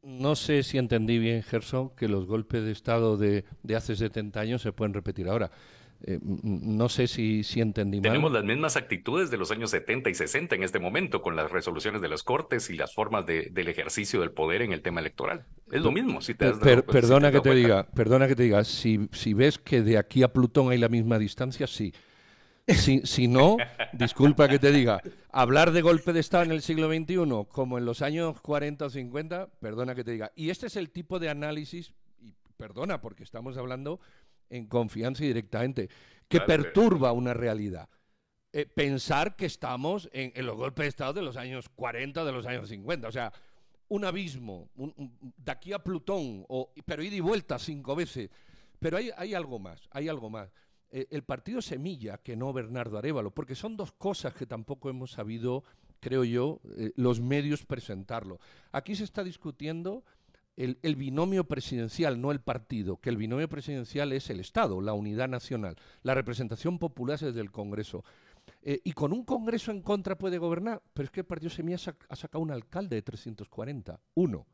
No 0.03 0.37
sé 0.37 0.63
si 0.63 0.79
entendí 0.79 1.19
bien, 1.19 1.43
Gerson, 1.43 1.95
que 1.97 2.09
los 2.09 2.27
golpes 2.27 2.65
de 2.65 2.73
Estado 2.73 3.17
de, 3.17 3.45
de 3.63 3.77
hace 3.77 3.97
70 3.97 4.41
años 4.41 4.63
se 4.63 4.73
pueden 4.73 4.95
repetir 4.95 5.29
ahora. 5.29 5.51
Eh, 6.07 6.19
no 6.23 6.91
sé 6.91 7.07
si, 7.07 7.45
si 7.45 7.63
entendí 7.63 7.97
mal. 7.99 8.03
Tenemos 8.03 8.31
las 8.31 8.45
mismas 8.45 8.77
actitudes 8.77 9.31
de 9.31 9.39
los 9.39 9.51
años 9.51 9.71
70 9.71 10.11
y 10.11 10.15
60 10.15 10.55
en 10.55 10.63
este 10.63 10.79
momento, 10.79 11.23
con 11.23 11.35
las 11.35 11.51
resoluciones 11.51 12.03
de 12.03 12.09
las 12.09 12.23
cortes 12.23 12.69
y 12.69 12.77
las 12.77 12.93
formas 12.93 13.25
de, 13.25 13.49
del 13.51 13.69
ejercicio 13.69 14.21
del 14.21 14.31
poder 14.31 14.61
en 14.61 14.73
el 14.73 14.83
tema 14.83 15.01
electoral. 15.01 15.47
Es 15.73 15.81
lo 15.81 15.93
mismo. 15.93 16.21
Si 16.21 16.35
te 16.35 16.47
has 16.47 16.59
per, 16.59 16.85
perdona 16.85 17.29
si 17.29 17.33
te 17.33 17.39
que 17.39 17.49
te 17.49 17.55
diga, 17.55 17.87
perdona 17.87 18.29
que 18.29 18.37
te 18.37 18.43
diga, 18.43 18.65
si, 18.65 19.09
si 19.13 19.33
ves 19.33 19.59
que 19.59 19.81
de 19.81 19.97
aquí 19.97 20.23
a 20.23 20.29
Plutón 20.29 20.71
hay 20.71 20.79
la 20.79 20.91
misma 20.91 21.19
distancia, 21.19 21.67
sí. 21.67 21.95
Si, 22.69 23.01
si 23.05 23.27
no, 23.27 23.57
disculpa 23.95 24.47
que 24.47 24.59
te 24.59 24.73
diga, 24.73 25.01
hablar 25.33 25.73
de 25.73 25.81
golpe 25.81 26.13
de 26.13 26.21
Estado 26.21 26.45
en 26.45 26.53
el 26.53 26.61
siglo 26.61 26.89
XXI 26.89 27.47
como 27.49 27.79
en 27.79 27.87
los 27.87 28.03
años 28.03 28.39
40 28.43 28.85
o 28.85 28.91
50, 28.91 29.49
perdona 29.59 29.95
que 29.95 30.05
te 30.05 30.11
diga. 30.13 30.33
Y 30.37 30.51
este 30.51 30.67
es 30.67 30.77
el 30.77 30.91
tipo 30.91 31.19
de 31.19 31.31
análisis, 31.31 31.95
y 32.21 32.35
perdona 32.59 33.01
porque 33.01 33.23
estamos 33.23 33.57
hablando 33.57 34.01
en 34.51 34.67
confianza 34.67 35.25
y 35.25 35.29
directamente, 35.29 35.89
que 36.29 36.39
Claro, 36.39 36.47
perturba 36.47 37.13
una 37.13 37.35
realidad. 37.35 37.89
Eh, 38.53 38.67
pensar 38.67 39.35
que 39.37 39.47
estamos 39.47 40.09
en, 40.13 40.33
en 40.35 40.47
los 40.47 40.57
golpes 40.57 40.85
de 40.85 40.89
Estado 40.89 41.13
de 41.15 41.23
los 41.23 41.37
años 41.37 41.69
40, 41.71 42.25
de 42.25 42.33
los 42.33 42.47
años 42.47 42.69
50. 42.69 43.09
O 43.09 43.13
sea, 43.13 43.33
un 43.89 44.05
abismo, 44.05 44.71
un- 44.77 44.95
un- 44.97 45.35
de 45.37 45.53
aquí 45.53 45.73
a 45.73 45.81
Plutón, 45.81 46.45
o, 46.49 46.73
pero 46.87 47.03
ida 47.03 47.17
y 47.17 47.21
vuelta 47.21 47.59
cinco 47.59 47.95
veces. 47.97 48.31
Pero 48.79 48.97
hay, 48.97 49.11
hay 49.17 49.35
algo 49.35 49.59
más, 49.59 49.89
hay 49.91 50.09
algo 50.09 50.31
más. 50.31 50.53
Eh, 50.91 51.07
el 51.11 51.25
partido 51.25 51.61
Semilla, 51.61 52.19
que 52.19 52.37
no 52.37 52.53
Bernardo 52.53 52.97
Arevalo, 52.97 53.33
porque 53.33 53.55
son 53.57 53.77
dos 53.77 53.93
cosas 53.93 54.35
que 54.35 54.47
tampoco 54.47 54.89
hemos 54.89 55.11
sabido, 55.13 55.65
creo 56.01 56.23
yo, 56.25 56.61
eh, 56.77 56.93
los 56.97 57.21
medios 57.21 57.65
presentarlo. 57.67 58.39
Aquí 58.71 58.95
se 58.95 59.05
está 59.05 59.25
discutiendo 59.25 60.05
el, 60.57 60.79
el 60.83 60.97
binomio 60.97 61.45
presidencial, 61.45 62.21
no 62.21 62.31
el 62.31 62.41
partido, 62.41 62.97
que 62.99 63.11
el 63.11 63.17
binomio 63.17 63.49
presidencial 63.49 64.13
es 64.13 64.31
el 64.31 64.41
Estado, 64.41 64.81
la 64.81 64.93
unidad 64.93 65.29
nacional, 65.29 65.77
la 66.03 66.15
representación 66.15 66.79
popular 66.79 67.15
es 67.17 67.21
desde 67.23 67.41
el 67.41 67.51
Congreso. 67.51 68.05
Eh, 68.63 68.81
y 68.85 68.93
con 68.93 69.13
un 69.13 69.25
Congreso 69.25 69.71
en 69.71 69.81
contra 69.83 70.17
puede 70.19 70.39
gobernar, 70.39 70.83
pero 70.93 71.05
es 71.07 71.11
que 71.11 71.21
el 71.21 71.27
Partido 71.27 71.51
Semilla 71.51 71.79
sac- 71.79 72.05
ha 72.09 72.17
sacado 72.17 72.43
un 72.43 72.51
alcalde 72.51 72.97
de 72.97 73.03
340, 73.03 73.99
uno, 74.15 74.47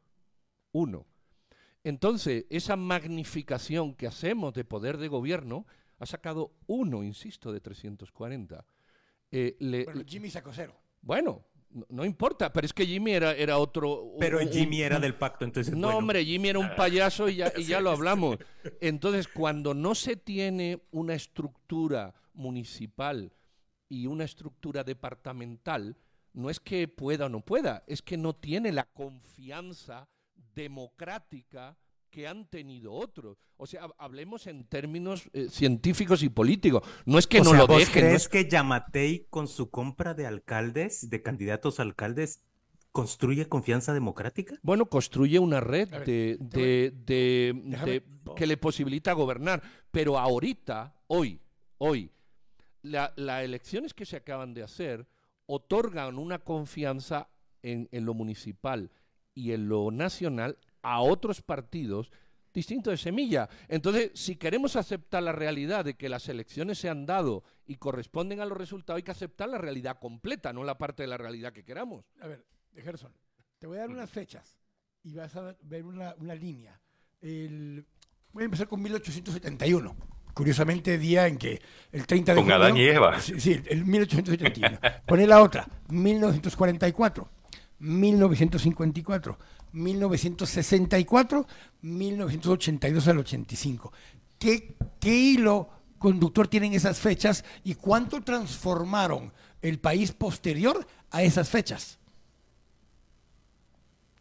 uno. 0.73 1.07
Entonces, 1.83 2.45
esa 2.51 2.77
magnificación 2.77 3.95
que 3.95 4.07
hacemos 4.07 4.53
de 4.55 4.65
poder 4.65 4.99
de 4.99 5.09
gobierno 5.09 5.67
ha 5.99 6.07
sacado 6.07 6.53
uno, 6.67 7.03
insisto, 7.03 7.53
de 7.53 7.61
340. 7.61 8.65
Eh, 9.33 9.57
le- 9.61 9.85
Bueno, 9.85 10.03
Jimmy 10.07 10.31
sacó 10.31 10.51
cero. 10.53 10.75
bueno, 11.03 11.45
no, 11.71 11.87
no 11.89 12.05
importa, 12.05 12.53
pero 12.53 12.65
es 12.67 12.73
que 12.73 12.87
Jimmy 12.87 13.13
era, 13.13 13.33
era 13.33 13.59
otro... 13.59 14.13
Pero 14.19 14.39
un- 14.41 14.49
Jimmy 14.49 14.83
era 14.83 14.97
un- 14.97 15.03
del 15.03 15.15
pacto, 15.15 15.45
entonces. 15.45 15.73
no, 15.75 15.87
bueno. 15.89 15.99
hombre, 15.99 16.25
Jimmy 16.25 16.49
era 16.49 16.59
un 16.59 16.75
payaso 16.77 17.29
y 17.29 17.37
ya, 17.37 17.53
y 17.57 17.65
ya 17.65 17.81
lo 17.81 17.91
hablamos. 17.91 18.39
Entonces, 18.81 19.29
cuando 19.29 19.73
no 19.75 19.95
se 19.95 20.17
tiene 20.17 20.83
una 20.91 21.15
estructura 21.15 22.15
municipal 22.35 23.33
y 23.89 24.07
una 24.07 24.25
estructura 24.25 24.85
departamental, 24.85 25.97
no 26.33 26.49
es 26.51 26.61
que 26.61 26.87
pueda 26.89 27.27
o 27.27 27.29
no 27.29 27.41
pueda, 27.41 27.83
es 27.87 28.03
que 28.03 28.17
no 28.17 28.35
tiene 28.35 28.71
la 28.73 28.85
confianza 28.85 30.09
democrática 30.55 31.77
que 32.11 32.27
han 32.27 32.47
tenido 32.47 32.93
otros. 32.93 33.39
O 33.57 33.67
sea, 33.67 33.83
hab- 33.85 33.95
hablemos 33.99 34.47
en 34.47 34.65
términos 34.65 35.31
eh, 35.33 35.49
científicos 35.51 36.23
y 36.23 36.29
políticos. 36.29 36.83
No 37.07 37.19
es 37.19 37.27
que 37.27 37.41
o 37.41 37.45
no 37.45 37.51
sea, 37.51 37.59
lo 37.61 37.67
¿vos 37.67 37.79
dejen. 37.79 38.03
no 38.03 38.09
crees 38.09 38.23
es- 38.23 38.29
que 38.29 38.49
Yamatei 38.49 39.27
con 39.31 39.49
su 39.49 39.71
compra 39.71 40.15
de 40.15 40.27
alcaldes, 40.27 41.09
de 41.09 41.23
candidatos 41.23 41.79
a 41.79 41.83
alcaldes, 41.83 42.43
construye 42.93 43.49
confianza 43.49 43.93
democrática? 43.95 44.59
Bueno, 44.63 44.87
construye 44.87 45.39
una 45.39 45.61
red 45.61 45.89
ver, 45.91 46.05
de, 46.05 46.37
de- 46.41 46.93
de- 47.07 48.05
que 48.37 48.47
le 48.47 48.57
posibilita 48.57 49.13
gobernar. 49.13 49.63
Pero 49.93 50.19
ahorita, 50.19 50.95
hoy, 51.07 51.41
hoy, 51.79 52.11
la- 52.83 53.13
las 53.17 53.45
elecciones 53.45 53.95
que 53.95 54.07
se 54.07 54.17
acaban 54.17 54.55
de 54.55 54.63
hacer 54.65 55.07
otorgan 55.47 56.19
una 56.19 56.39
confianza 56.41 57.29
en, 57.63 57.89
en 57.93 58.05
lo 58.05 58.15
municipal 58.15 58.91
y 59.35 59.53
en 59.53 59.69
lo 59.69 59.91
nacional 59.91 60.59
a 60.83 61.01
otros 61.01 61.43
partidos 61.43 62.11
distintos 62.53 62.91
de 62.93 62.97
Semilla. 62.97 63.49
Entonces, 63.69 64.11
si 64.15 64.37
queremos 64.37 64.75
aceptar 64.77 65.23
la 65.23 65.33
realidad 65.33 65.85
de 65.85 65.95
que 65.95 66.09
las 66.09 66.29
elecciones 66.29 66.79
se 66.79 66.89
han 66.89 67.07
dado 67.07 67.45
y 67.67 67.77
corresponden 67.77 68.41
a 68.41 68.45
los 68.47 68.59
resultados, 68.59 68.97
hay 68.99 69.03
que 69.05 69.13
aceptar 69.13 69.49
la 69.49 69.59
realidad 69.59 69.99
completa, 70.01 70.53
no 70.53 70.65
la 70.65 70.77
parte 70.77 71.05
de 71.05 71.07
la 71.09 71.17
realidad 71.17 71.53
que 71.53 71.65
queramos. 71.65 72.05
A 72.21 72.27
ver, 72.27 72.45
Gerson, 72.75 73.13
te 73.59 73.67
voy 73.69 73.77
a 73.77 73.81
dar 73.83 73.91
unas 73.91 74.11
fechas 74.11 74.59
y 75.05 75.15
vas 75.15 75.35
a 75.37 75.55
ver 75.63 75.85
una, 75.85 76.15
una 76.19 76.35
línea. 76.35 76.81
El- 77.21 77.87
voy 78.33 78.43
a 78.43 78.47
empezar 78.47 78.67
con 78.67 78.83
1871. 78.83 79.97
Curiosamente, 80.35 80.97
día 80.97 81.27
en 81.27 81.39
que 81.39 81.61
el 81.93 82.07
30 82.07 82.33
de 82.33 82.37
Con 82.37 82.45
junio... 82.45 82.57
Adán 82.57 82.77
y 82.77 82.83
Eva. 82.85 83.21
Sí, 83.21 83.39
sí, 83.41 83.61
el 83.69 83.85
1871. 83.85 84.79
Poné 85.07 85.27
la 85.27 85.43
otra, 85.43 85.69
1944, 85.89 87.29
1954, 87.81 89.39
1964, 89.73 91.47
1982 91.83 93.09
al 93.09 93.19
85. 93.19 93.93
¿Qué, 94.39 94.75
qué 95.01 95.15
hilo 95.15 95.69
conductor 95.99 96.49
tienen 96.49 96.73
esas 96.75 96.99
fechas 96.99 97.45
y 97.65 97.75
cuánto 97.75 98.23
transformaron 98.23 99.33
el 99.63 99.79
país 99.79 100.13
posterior 100.13 100.87
a 101.11 101.23
esas 101.23 101.49
fechas? 101.51 101.99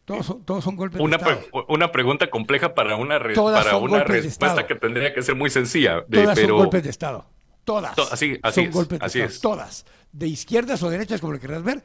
Todos 0.04 0.26
son, 0.26 0.44
todos 0.44 0.64
son 0.64 0.74
golpes 0.76 1.00
Una, 1.00 1.18
de 1.18 1.32
Estado. 1.32 1.66
una 1.68 1.92
pregunta 1.92 2.28
compleja 2.30 2.74
para 2.74 2.96
una, 2.96 3.18
re- 3.18 3.34
para 3.34 3.76
una 3.76 4.02
respuesta 4.02 4.66
que 4.66 4.74
tendría 4.74 5.14
que 5.14 5.22
ser 5.22 5.36
muy 5.36 5.50
sencilla. 5.50 6.04
de- 6.08 6.22
Todas 6.22 6.34
pero 6.34 6.48
son 6.48 6.56
golpes 6.58 6.82
de 6.82 6.90
Estado. 6.90 7.26
todas 7.64 7.94
To- 7.94 8.08
así- 8.12 8.38
así 8.42 8.54
son 8.62 8.64
es, 8.64 8.74
golpes 8.74 8.98
de 8.98 9.06
Estado. 9.06 9.24
es. 9.26 9.40
Todas. 9.40 9.86
De 10.12 10.26
izquierdas 10.26 10.82
o 10.82 10.90
derechas, 10.90 11.20
como 11.20 11.32
lo 11.34 11.38
querrás 11.38 11.62
ver, 11.62 11.84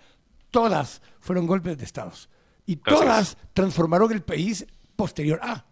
todas 0.56 1.02
fueron 1.20 1.48
golpes 1.48 1.78
de 1.78 1.84
Estados. 1.84 2.30
Y 2.66 2.78
todas 2.78 3.38
transformaron 3.54 4.14
el 4.14 4.22
país 4.22 4.66
posterior 4.96 5.38
a. 5.44 5.66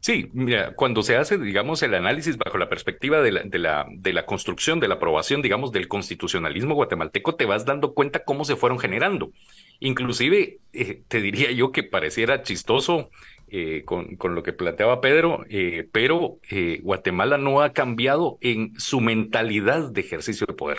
Sí, 0.00 0.30
mira, 0.32 0.74
cuando 0.74 1.02
se 1.02 1.16
hace, 1.16 1.36
digamos, 1.36 1.82
el 1.82 1.94
análisis 1.94 2.38
bajo 2.38 2.56
la 2.56 2.70
perspectiva 2.70 3.20
de 3.20 3.32
la, 3.32 3.42
de 3.42 3.58
la, 3.58 3.86
de 3.90 4.12
la 4.14 4.24
construcción, 4.24 4.80
de 4.80 4.88
la 4.88 4.94
aprobación, 4.94 5.42
digamos, 5.42 5.72
del 5.72 5.88
constitucionalismo 5.88 6.74
guatemalteco, 6.74 7.34
te 7.34 7.44
vas 7.44 7.66
dando 7.66 7.92
cuenta 7.92 8.24
cómo 8.24 8.46
se 8.46 8.56
fueron 8.56 8.78
generando. 8.78 9.32
Inclusive, 9.80 10.60
eh, 10.72 11.02
te 11.08 11.20
diría 11.20 11.50
yo 11.52 11.70
que 11.70 11.82
pareciera 11.82 12.42
chistoso 12.42 13.10
eh, 13.48 13.82
con, 13.84 14.16
con 14.16 14.34
lo 14.34 14.42
que 14.42 14.54
planteaba 14.54 15.00
Pedro, 15.02 15.44
eh, 15.50 15.86
pero 15.92 16.38
eh, 16.50 16.80
Guatemala 16.82 17.36
no 17.36 17.60
ha 17.60 17.72
cambiado 17.72 18.38
en 18.40 18.72
su 18.80 19.00
mentalidad 19.00 19.90
de 19.90 20.00
ejercicio 20.00 20.46
de 20.46 20.54
poder. 20.54 20.78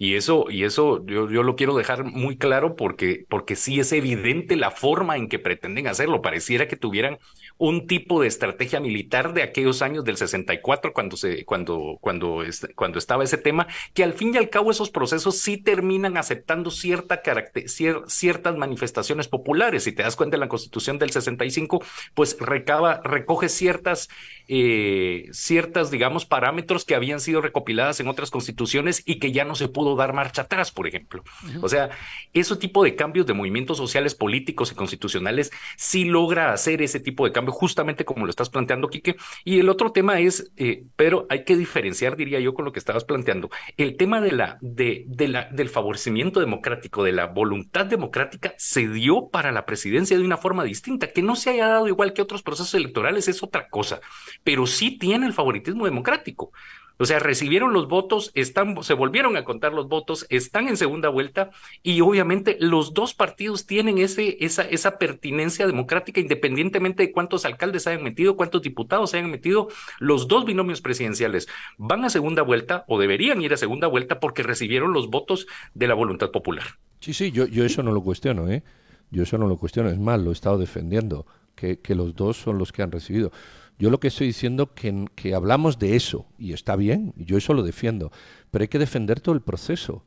Y 0.00 0.14
eso, 0.14 0.46
y 0.48 0.62
eso 0.62 1.04
yo, 1.06 1.28
yo 1.28 1.42
lo 1.42 1.56
quiero 1.56 1.76
dejar 1.76 2.04
muy 2.04 2.38
claro 2.38 2.76
porque, 2.76 3.26
porque 3.28 3.56
sí 3.56 3.80
es 3.80 3.90
evidente 3.92 4.54
la 4.54 4.70
forma 4.70 5.16
en 5.16 5.28
que 5.28 5.40
pretenden 5.40 5.88
hacerlo. 5.88 6.22
Pareciera 6.22 6.68
que 6.68 6.76
tuvieran 6.76 7.18
un 7.56 7.88
tipo 7.88 8.20
de 8.22 8.28
estrategia 8.28 8.78
militar 8.78 9.34
de 9.34 9.42
aquellos 9.42 9.82
años 9.82 10.04
del 10.04 10.16
64 10.16 10.92
cuando 10.92 11.16
se 11.16 11.44
cuando 11.44 11.98
cuando 12.00 12.44
cuando 12.76 12.98
estaba 13.00 13.24
ese 13.24 13.38
tema 13.38 13.66
que 13.92 14.04
al 14.04 14.12
fin 14.12 14.32
y 14.34 14.38
al 14.38 14.50
cabo 14.50 14.70
esos 14.70 14.90
procesos 14.90 15.38
sí 15.40 15.56
terminan 15.56 16.16
aceptando 16.16 16.70
cierta 16.70 17.20
cier- 17.22 18.04
ciertas 18.06 18.56
manifestaciones 18.56 19.26
populares 19.26 19.82
si 19.84 19.92
te 19.92 20.02
das 20.04 20.14
cuenta 20.16 20.36
en 20.36 20.40
la 20.40 20.48
Constitución 20.48 20.98
del 20.98 21.10
65 21.10 21.82
pues 22.14 22.36
recaba 22.38 23.00
recoge 23.02 23.48
ciertas 23.48 24.08
eh, 24.48 25.28
ciertas 25.32 25.90
digamos 25.90 26.26
parámetros 26.26 26.84
que 26.84 26.94
habían 26.94 27.20
sido 27.20 27.40
recopiladas 27.40 28.00
en 28.00 28.08
otras 28.08 28.30
constituciones 28.30 29.02
y 29.04 29.18
que 29.18 29.32
ya 29.32 29.44
no 29.44 29.54
se 29.54 29.68
pudo 29.68 29.87
dar 29.96 30.12
marcha 30.12 30.42
atrás 30.42 30.70
por 30.70 30.86
ejemplo 30.86 31.22
o 31.60 31.68
sea 31.68 31.90
ese 32.32 32.56
tipo 32.56 32.84
de 32.84 32.94
cambios 32.94 33.26
de 33.26 33.34
movimientos 33.34 33.76
sociales 33.76 34.14
políticos 34.14 34.72
y 34.72 34.74
constitucionales 34.74 35.50
sí 35.76 36.04
logra 36.04 36.52
hacer 36.52 36.82
ese 36.82 37.00
tipo 37.00 37.24
de 37.24 37.32
cambio 37.32 37.52
justamente 37.52 38.04
como 38.04 38.24
lo 38.24 38.30
estás 38.30 38.50
planteando, 38.50 38.88
Quique. 38.88 39.16
Y 39.44 39.58
el 39.58 39.68
otro 39.68 39.92
tema 39.92 40.20
es, 40.20 40.52
eh, 40.56 40.84
pero 40.96 41.26
hay 41.30 41.44
que 41.44 41.56
diferenciar, 41.56 42.16
diría 42.16 42.40
yo, 42.40 42.54
con 42.54 42.64
lo 42.64 42.72
que 42.72 42.78
estabas 42.78 43.04
planteando, 43.04 43.50
el 43.76 43.96
tema 43.96 44.20
de 44.20 44.32
la, 44.32 44.58
de, 44.60 45.04
de 45.06 45.28
la, 45.28 45.44
del 45.50 45.68
favorecimiento 45.68 46.40
democrático, 46.40 47.04
de 47.04 47.12
la 47.12 47.26
voluntad 47.26 47.86
democrática, 47.86 48.54
se 48.58 48.88
dio 48.88 49.28
para 49.28 49.52
la 49.52 49.66
presidencia 49.66 50.18
de 50.18 50.24
una 50.24 50.36
forma 50.36 50.64
distinta. 50.64 51.08
Que 51.12 51.22
no 51.22 51.36
se 51.36 51.50
haya 51.50 51.68
dado 51.68 51.88
igual 51.88 52.12
que 52.12 52.22
otros 52.22 52.42
procesos 52.42 52.74
electorales 52.74 53.28
es 53.28 53.42
otra 53.42 53.68
cosa, 53.68 54.00
pero 54.44 54.66
sí 54.66 54.98
tiene 54.98 55.26
el 55.26 55.32
favoritismo 55.32 55.84
democrático. 55.84 56.52
O 56.98 57.06
sea, 57.06 57.20
recibieron 57.20 57.72
los 57.72 57.88
votos, 57.88 58.32
están, 58.34 58.82
se 58.82 58.94
volvieron 58.94 59.36
a 59.36 59.44
contar 59.44 59.72
los 59.72 59.88
votos, 59.88 60.26
están 60.30 60.68
en 60.68 60.76
segunda 60.76 61.08
vuelta 61.08 61.50
y 61.82 62.00
obviamente 62.00 62.56
los 62.60 62.92
dos 62.92 63.14
partidos 63.14 63.66
tienen 63.66 63.98
ese, 63.98 64.36
esa, 64.40 64.62
esa 64.62 64.98
pertinencia 64.98 65.66
democrática 65.66 66.20
independientemente 66.20 67.04
de 67.04 67.12
cuántos 67.12 67.44
alcaldes 67.44 67.86
hayan 67.86 68.02
metido, 68.02 68.36
cuántos 68.36 68.62
diputados 68.62 69.14
hayan 69.14 69.30
metido. 69.30 69.68
Los 70.00 70.26
dos 70.26 70.44
binomios 70.44 70.80
presidenciales 70.80 71.48
van 71.76 72.04
a 72.04 72.10
segunda 72.10 72.42
vuelta 72.42 72.84
o 72.88 72.98
deberían 72.98 73.40
ir 73.42 73.52
a 73.52 73.56
segunda 73.56 73.86
vuelta 73.86 74.18
porque 74.18 74.42
recibieron 74.42 74.92
los 74.92 75.08
votos 75.08 75.46
de 75.74 75.86
la 75.86 75.94
voluntad 75.94 76.30
popular. 76.30 76.64
Sí, 77.00 77.14
sí, 77.14 77.30
yo, 77.30 77.46
yo 77.46 77.64
eso 77.64 77.82
no 77.82 77.92
lo 77.92 78.02
cuestiono, 78.02 78.48
¿eh? 78.50 78.64
Yo 79.10 79.22
eso 79.22 79.38
no 79.38 79.46
lo 79.46 79.56
cuestiono, 79.56 79.88
es 79.88 79.98
más, 79.98 80.20
lo 80.20 80.30
he 80.30 80.32
estado 80.32 80.58
defendiendo, 80.58 81.26
que, 81.54 81.78
que 81.78 81.94
los 81.94 82.14
dos 82.14 82.36
son 82.36 82.58
los 82.58 82.72
que 82.72 82.82
han 82.82 82.92
recibido. 82.92 83.32
Yo 83.78 83.90
lo 83.90 84.00
que 84.00 84.08
estoy 84.08 84.26
diciendo 84.26 84.74
que, 84.74 85.06
que 85.14 85.34
hablamos 85.34 85.78
de 85.78 85.96
eso, 85.96 86.26
y 86.36 86.52
está 86.52 86.74
bien, 86.76 87.14
yo 87.16 87.36
eso 87.36 87.54
lo 87.54 87.62
defiendo, 87.62 88.10
pero 88.50 88.62
hay 88.62 88.68
que 88.68 88.78
defender 88.78 89.20
todo 89.20 89.34
el 89.34 89.42
proceso. 89.42 90.04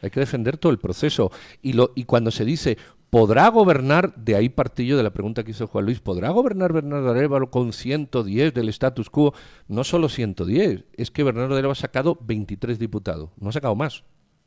Hay 0.00 0.10
que 0.10 0.20
defender 0.20 0.58
todo 0.58 0.70
el 0.72 0.78
proceso. 0.78 1.30
Y, 1.62 1.72
lo, 1.72 1.92
y 1.94 2.04
cuando 2.04 2.30
se 2.30 2.44
dice, 2.44 2.78
¿podrá 3.10 3.48
gobernar? 3.48 4.14
De 4.16 4.36
ahí 4.36 4.48
partillo 4.48 4.96
de 4.96 5.02
la 5.02 5.12
pregunta 5.12 5.44
que 5.44 5.52
hizo 5.52 5.66
Juan 5.66 5.84
Luis, 5.84 6.00
¿podrá 6.00 6.30
gobernar 6.30 6.72
Bernardo 6.72 7.10
Arevalo 7.10 7.50
con 7.50 7.72
110 7.72 8.52
del 8.54 8.68
status 8.70 9.08
quo? 9.08 9.34
No 9.68 9.84
solo 9.84 10.08
110, 10.08 10.84
es 10.94 11.10
que 11.10 11.22
Bernardo 11.22 11.54
Arevalo 11.54 11.72
ha 11.72 11.76
sacado 11.76 12.18
23 12.22 12.78
diputados, 12.78 13.30
no 13.38 13.50
ha 13.50 13.52
sacado 13.52 13.74
más. 13.74 14.04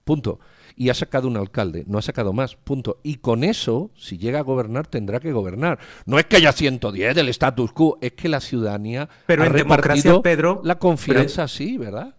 Punto. 0.08 0.40
Y 0.76 0.90
ha 0.90 0.94
sacado 0.94 1.28
un 1.28 1.36
alcalde, 1.38 1.84
no 1.86 1.98
ha 1.98 2.02
sacado 2.02 2.34
más. 2.34 2.56
Punto. 2.56 3.00
Y 3.04 3.16
con 3.16 3.44
eso, 3.44 3.92
si 3.96 4.18
llega 4.18 4.40
a 4.40 4.44
gobernar, 4.44 4.88
tendrá 4.88 5.20
que 5.20 5.32
gobernar. 5.34 5.80
No 6.06 6.18
es 6.18 6.26
que 6.26 6.38
haya 6.38 6.54
110 6.54 7.14
del 7.14 7.30
status 7.30 7.74
quo, 7.74 7.98
es 8.02 8.14
que 8.14 8.30
la 8.30 8.40
ciudadanía 8.40 9.10
Pero 9.26 9.44
ha 9.44 9.48
en 9.48 9.54
democracia, 9.54 10.22
Pedro, 10.22 10.62
la 10.64 10.80
confianza 10.80 11.44
así, 11.44 11.78
¿verdad? 11.78 12.16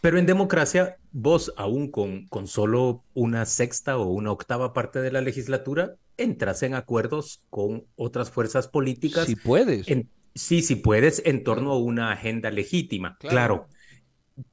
Pero 0.00 0.18
en 0.18 0.26
democracia, 0.26 0.96
vos 1.12 1.52
aún 1.56 1.90
con, 1.90 2.26
con 2.28 2.46
solo 2.46 3.04
una 3.14 3.44
sexta 3.44 3.98
o 3.98 4.06
una 4.06 4.30
octava 4.32 4.72
parte 4.72 5.00
de 5.00 5.10
la 5.12 5.20
legislatura, 5.20 5.96
entras 6.16 6.62
en 6.62 6.74
acuerdos 6.74 7.42
con 7.50 7.84
otras 7.96 8.30
fuerzas 8.30 8.68
políticas. 8.68 9.26
Si 9.26 9.36
puedes. 9.36 9.88
en- 9.88 10.08
sí, 10.34 10.62
si 10.62 10.76
puedes, 10.76 11.22
en 11.24 11.44
torno 11.44 11.72
a 11.72 11.78
una 11.78 12.12
agenda 12.12 12.50
legítima. 12.50 13.16
Claro. 13.18 13.32
Claro. 13.36 13.68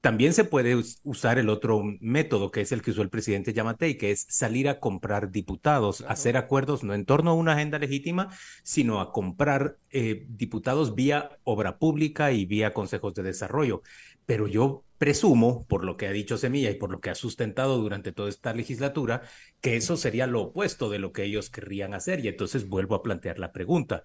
También 0.02 0.34
se 0.34 0.44
puede 0.44 0.76
us- 0.76 1.00
usar 1.04 1.40
el 1.40 1.50
otro 1.50 1.82
método, 2.02 2.52
que 2.52 2.62
es 2.62 2.72
el 2.72 2.82
que 2.82 2.92
usó 2.92 3.02
el 3.02 3.10
presidente 3.10 3.54
Yamatei, 3.54 3.98
que 3.98 4.12
es 4.12 4.26
salir 4.30 4.68
a 4.68 4.80
comprar 4.80 5.32
diputados, 5.32 6.04
hacer 6.08 6.36
acuerdos 6.38 6.84
no 6.84 6.94
en 6.94 7.06
torno 7.06 7.32
a 7.32 7.34
una 7.34 7.54
agenda 7.54 7.80
legítima, 7.80 8.30
sino 8.64 9.00
a 9.00 9.12
comprar 9.14 9.78
eh, 9.90 10.26
diputados 10.28 10.96
vía 10.96 11.38
obra 11.44 11.78
pública 11.78 12.32
y 12.32 12.46
vía 12.46 12.74
consejos 12.74 13.14
de 13.14 13.24
desarrollo. 13.24 13.82
Pero 14.26 14.48
yo 14.48 14.84
presumo, 14.98 15.66
por 15.68 15.86
lo 15.86 15.96
que 15.98 16.08
ha 16.08 16.12
dicho 16.12 16.38
Semilla 16.38 16.70
y 16.70 16.76
por 16.76 16.92
lo 16.92 17.00
que 17.00 17.10
ha 17.10 17.16
sustentado 17.16 17.78
durante 17.78 18.12
toda 18.12 18.30
esta 18.30 18.54
legislatura, 18.54 19.22
que 19.62 19.76
eso 19.78 19.98
sería 19.98 20.28
lo 20.28 20.42
opuesto 20.42 20.90
de 20.90 21.00
lo 21.00 21.14
que 21.14 21.24
ellos 21.24 21.50
querrían 21.50 21.94
hacer. 21.94 22.24
Y 22.24 22.28
entonces 22.28 22.68
vuelvo 22.68 22.96
a 22.96 23.02
plantear 23.02 23.40
la 23.40 23.52
pregunta 23.54 24.04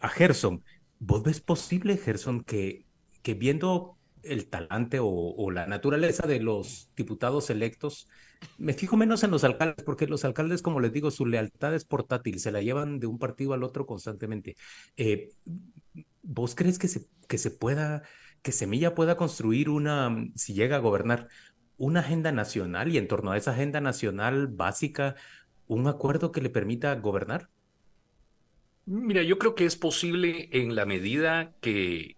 a 0.00 0.08
Gerson. 0.08 0.64
¿Vos 0.98 1.22
ves 1.22 1.40
posible, 1.40 1.96
Gerson, 1.96 2.42
que, 2.44 2.86
que 3.22 3.34
viendo 3.34 3.96
el 4.22 4.48
talante 4.48 4.98
o, 5.00 5.50
la 5.50 5.66
naturaleza 5.66 6.26
de 6.26 6.40
los 6.40 6.90
diputados 6.96 7.50
electos, 7.50 8.08
me 8.58 8.72
fijo 8.72 8.96
menos 8.96 9.22
en 9.24 9.30
los 9.30 9.44
alcaldes, 9.44 9.84
porque 9.84 10.06
los 10.06 10.24
alcaldes, 10.24 10.62
como 10.62 10.80
les 10.80 10.92
digo, 10.92 11.10
su 11.10 11.26
lealtad 11.26 11.74
es 11.74 11.84
portátil, 11.84 12.40
se 12.40 12.52
la 12.52 12.62
llevan 12.62 13.00
de 13.00 13.06
un 13.06 13.18
partido 13.18 13.52
al 13.52 13.62
otro 13.62 13.86
constantemente. 13.86 14.56
Eh, 14.96 15.30
¿Vos 16.22 16.54
crees 16.54 16.78
que 16.78 16.88
se, 16.88 17.06
que 17.28 17.38
se 17.38 17.50
pueda, 17.50 18.02
que 18.42 18.52
Semilla 18.52 18.94
pueda 18.94 19.16
construir 19.16 19.68
una, 19.68 20.14
si 20.34 20.54
llega 20.54 20.76
a 20.76 20.80
gobernar, 20.80 21.28
una 21.76 22.00
agenda 22.00 22.30
nacional 22.30 22.92
y 22.92 22.98
en 22.98 23.08
torno 23.08 23.32
a 23.32 23.36
esa 23.36 23.52
agenda 23.52 23.80
nacional 23.80 24.48
básica, 24.48 25.16
un 25.66 25.86
acuerdo 25.86 26.32
que 26.32 26.42
le 26.42 26.50
permita 26.50 26.94
gobernar? 26.96 27.48
Mira, 28.86 29.22
yo 29.22 29.38
creo 29.38 29.54
que 29.54 29.66
es 29.66 29.76
posible 29.76 30.48
en 30.52 30.74
la 30.74 30.84
medida 30.84 31.54
que, 31.60 32.16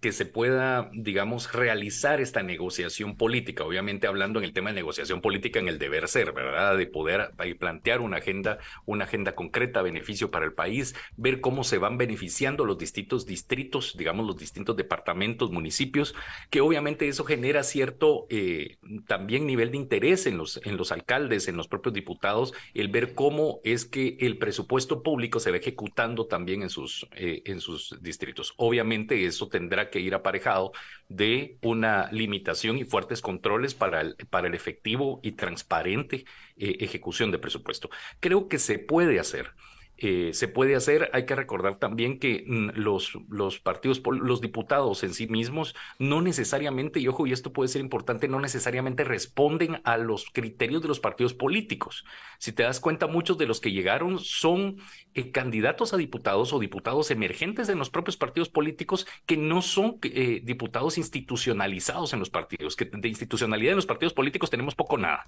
que, 0.00 0.12
se 0.12 0.26
pueda, 0.26 0.90
digamos, 0.92 1.52
realizar 1.52 2.20
esta 2.20 2.42
negociación 2.42 3.16
política, 3.16 3.64
obviamente 3.64 4.06
hablando 4.06 4.38
en 4.38 4.44
el 4.44 4.52
tema 4.52 4.70
de 4.70 4.76
negociación 4.76 5.20
política 5.20 5.58
en 5.58 5.68
el 5.68 5.78
deber 5.78 6.08
ser, 6.08 6.32
¿verdad? 6.32 6.76
De 6.76 6.86
poder 6.86 7.30
plantear 7.58 8.00
una 8.00 8.18
agenda, 8.18 8.58
una 8.84 9.04
agenda 9.04 9.34
concreta, 9.34 9.82
beneficio 9.82 10.30
para 10.30 10.44
el 10.44 10.52
país, 10.52 10.94
ver 11.16 11.40
cómo 11.40 11.64
se 11.64 11.78
van 11.78 11.98
beneficiando 11.98 12.64
los 12.64 12.78
distintos 12.78 13.26
distritos, 13.26 13.96
digamos, 13.96 14.26
los 14.26 14.36
distintos 14.36 14.76
departamentos, 14.76 15.50
municipios, 15.50 16.14
que 16.50 16.60
obviamente 16.60 17.08
eso 17.08 17.24
genera 17.24 17.62
cierto 17.62 18.26
eh, 18.30 18.78
también 19.06 19.46
nivel 19.46 19.70
de 19.70 19.76
interés 19.76 20.26
en 20.26 20.36
los, 20.38 20.60
alcaldes, 20.92 21.48
en 21.48 21.56
los 21.56 21.68
propios 21.68 21.94
diputados, 21.94 22.52
el 22.74 22.88
ver 22.88 23.14
cómo 23.14 23.60
es 23.64 23.84
que 23.84 24.16
el 24.20 24.38
presupuesto 24.38 25.02
público 25.02 25.40
se 25.40 25.50
va 25.50 25.56
ejecutando 25.56 26.26
también 26.26 26.62
en 26.62 26.70
sus, 26.70 27.06
eh, 27.16 27.42
en 27.46 27.60
sus 27.60 27.96
distritos. 28.00 28.54
Obviamente 28.56 29.24
eso 29.24 29.48
tendrá 29.56 29.88
que 29.88 30.00
ir 30.00 30.14
aparejado 30.14 30.72
de 31.08 31.56
una 31.62 32.10
limitación 32.12 32.76
y 32.76 32.84
fuertes 32.84 33.22
controles 33.22 33.74
para 33.74 34.02
el, 34.02 34.16
para 34.28 34.48
el 34.48 34.54
efectivo 34.54 35.18
y 35.22 35.32
transparente 35.32 36.26
eh, 36.58 36.76
ejecución 36.80 37.30
de 37.30 37.38
presupuesto. 37.38 37.88
Creo 38.20 38.48
que 38.48 38.58
se 38.58 38.78
puede 38.78 39.18
hacer. 39.18 39.52
Eh, 39.98 40.30
se 40.34 40.46
puede 40.48 40.76
hacer. 40.76 41.10
Hay 41.12 41.24
que 41.24 41.34
recordar 41.34 41.78
también 41.78 42.18
que 42.18 42.44
mm, 42.46 42.70
los, 42.74 43.16
partidos, 43.62 44.02
los 44.04 44.40
diputados 44.40 45.02
en 45.04 45.14
sí 45.14 45.26
mismos, 45.26 45.74
no 45.98 46.20
necesariamente, 46.20 47.00
y 47.00 47.08
ojo, 47.08 47.26
y 47.26 47.32
esto 47.32 47.52
puede 47.52 47.68
ser 47.68 47.80
importante, 47.80 48.28
no 48.28 48.38
necesariamente 48.40 49.04
responden 49.04 49.80
a 49.84 49.96
los 49.96 50.26
criterios 50.30 50.82
de 50.82 50.88
los 50.88 51.00
partidos 51.00 51.32
políticos. 51.32 52.04
Si 52.38 52.52
te 52.52 52.62
das 52.62 52.80
cuenta, 52.80 53.06
muchos 53.06 53.38
de 53.38 53.46
los 53.46 53.60
que 53.60 53.72
llegaron 53.72 54.18
son 54.18 54.76
eh, 55.14 55.30
candidatos 55.30 55.94
a 55.94 55.96
diputados 55.96 56.52
o 56.52 56.58
diputados 56.58 57.10
emergentes 57.10 57.68
en 57.70 57.78
los 57.78 57.88
propios 57.88 58.18
partidos 58.18 58.50
políticos 58.50 59.06
que 59.24 59.38
no 59.38 59.62
son 59.62 59.98
eh, 60.02 60.42
diputados 60.44 60.98
institucionalizados 60.98 62.12
en 62.12 62.18
los 62.18 62.28
partidos, 62.28 62.76
que 62.76 62.84
de 62.84 63.08
institucionalidad 63.08 63.72
en 63.72 63.76
los 63.76 63.86
partidos 63.86 64.12
políticos 64.12 64.50
tenemos 64.50 64.74
poco 64.74 64.98
nada. 64.98 65.24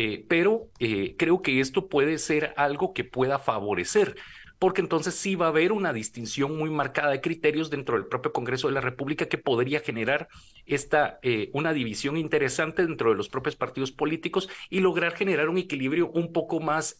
Eh, 0.00 0.24
pero 0.28 0.70
eh, 0.78 1.16
creo 1.18 1.42
que 1.42 1.58
esto 1.58 1.88
puede 1.88 2.18
ser 2.18 2.54
algo 2.56 2.94
que 2.94 3.02
pueda 3.02 3.40
favorecer. 3.40 4.14
porque 4.60 4.80
entonces 4.80 5.14
sí 5.14 5.36
va 5.36 5.46
a 5.46 5.48
haber 5.50 5.70
una 5.72 5.92
distinción 5.92 6.56
muy 6.58 6.68
marcada 6.70 7.10
de 7.12 7.20
criterios 7.20 7.70
dentro 7.70 7.96
del 7.96 8.06
propio 8.06 8.32
Congreso 8.32 8.66
de 8.66 8.74
la 8.74 8.80
República 8.80 9.26
que 9.26 9.38
podría 9.38 9.80
generar 9.80 10.28
esta, 10.66 11.20
eh, 11.22 11.50
una 11.52 11.72
división 11.72 12.16
interesante 12.16 12.84
dentro 12.84 13.10
de 13.10 13.16
los 13.16 13.28
propios 13.28 13.54
partidos 13.56 13.92
políticos 13.92 14.48
y 14.68 14.80
lograr 14.80 15.14
generar 15.14 15.48
un 15.48 15.58
equilibrio 15.58 16.10
un 16.10 16.32
poco 16.32 16.60
más... 16.60 16.98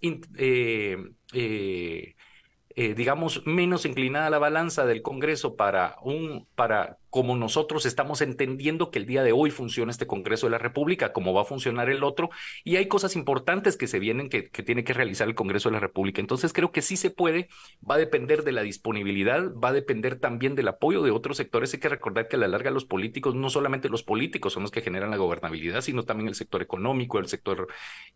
eh, 2.81 2.95
digamos, 2.95 3.45
menos 3.45 3.85
inclinada 3.87 4.31
la 4.31 4.39
balanza 4.39 4.87
del 4.87 5.03
Congreso 5.03 5.57
para 5.57 5.97
un, 6.01 6.47
para 6.55 6.99
como 7.11 7.37
nosotros 7.37 7.87
estamos 7.87 8.21
entendiendo 8.21 8.93
que 8.93 9.01
el 9.01 9.07
día 9.07 9.25
de 9.25 9.33
hoy 9.33 9.51
funciona 9.51 9.91
este 9.91 10.07
Congreso 10.07 10.47
de 10.47 10.53
la 10.53 10.59
República, 10.59 11.13
como 11.13 11.35
va 11.35 11.43
a 11.43 11.45
funcionar 11.45 11.91
el 11.91 12.05
otro, 12.05 12.31
y 12.63 12.77
hay 12.77 12.87
cosas 12.87 13.17
importantes 13.17 13.77
que 13.77 13.89
se 13.89 13.99
vienen 13.99 14.29
que, 14.29 14.49
que 14.51 14.63
tiene 14.63 14.85
que 14.85 14.93
realizar 14.93 15.27
el 15.27 15.35
Congreso 15.35 15.71
de 15.71 15.73
la 15.73 15.81
República. 15.81 16.21
Entonces 16.21 16.53
creo 16.53 16.71
que 16.71 16.83
sí 16.83 16.97
se 16.97 17.11
puede, 17.11 17.49
va 17.79 17.97
a 17.97 17.99
depender 17.99 18.45
de 18.45 18.53
la 18.53 18.63
disponibilidad, 18.63 19.53
va 19.53 19.71
a 19.71 19.73
depender 19.73 20.21
también 20.21 20.55
del 20.55 20.69
apoyo 20.69 21.03
de 21.03 21.11
otros 21.11 21.37
sectores. 21.37 21.75
Hay 21.75 21.81
que 21.81 21.89
recordar 21.89 22.29
que 22.29 22.37
a 22.37 22.39
la 22.39 22.47
larga 22.47 22.71
los 22.71 22.85
políticos, 22.85 23.35
no 23.35 23.51
solamente 23.51 23.89
los 23.89 24.05
políticos 24.05 24.53
son 24.53 24.63
los 24.63 24.71
que 24.71 24.83
generan 24.83 25.11
la 25.11 25.17
gobernabilidad, 25.17 25.81
sino 25.81 26.05
también 26.05 26.29
el 26.29 26.37
sector 26.37 26.63
económico, 26.63 27.19
el 27.19 27.27
sector... 27.27 27.67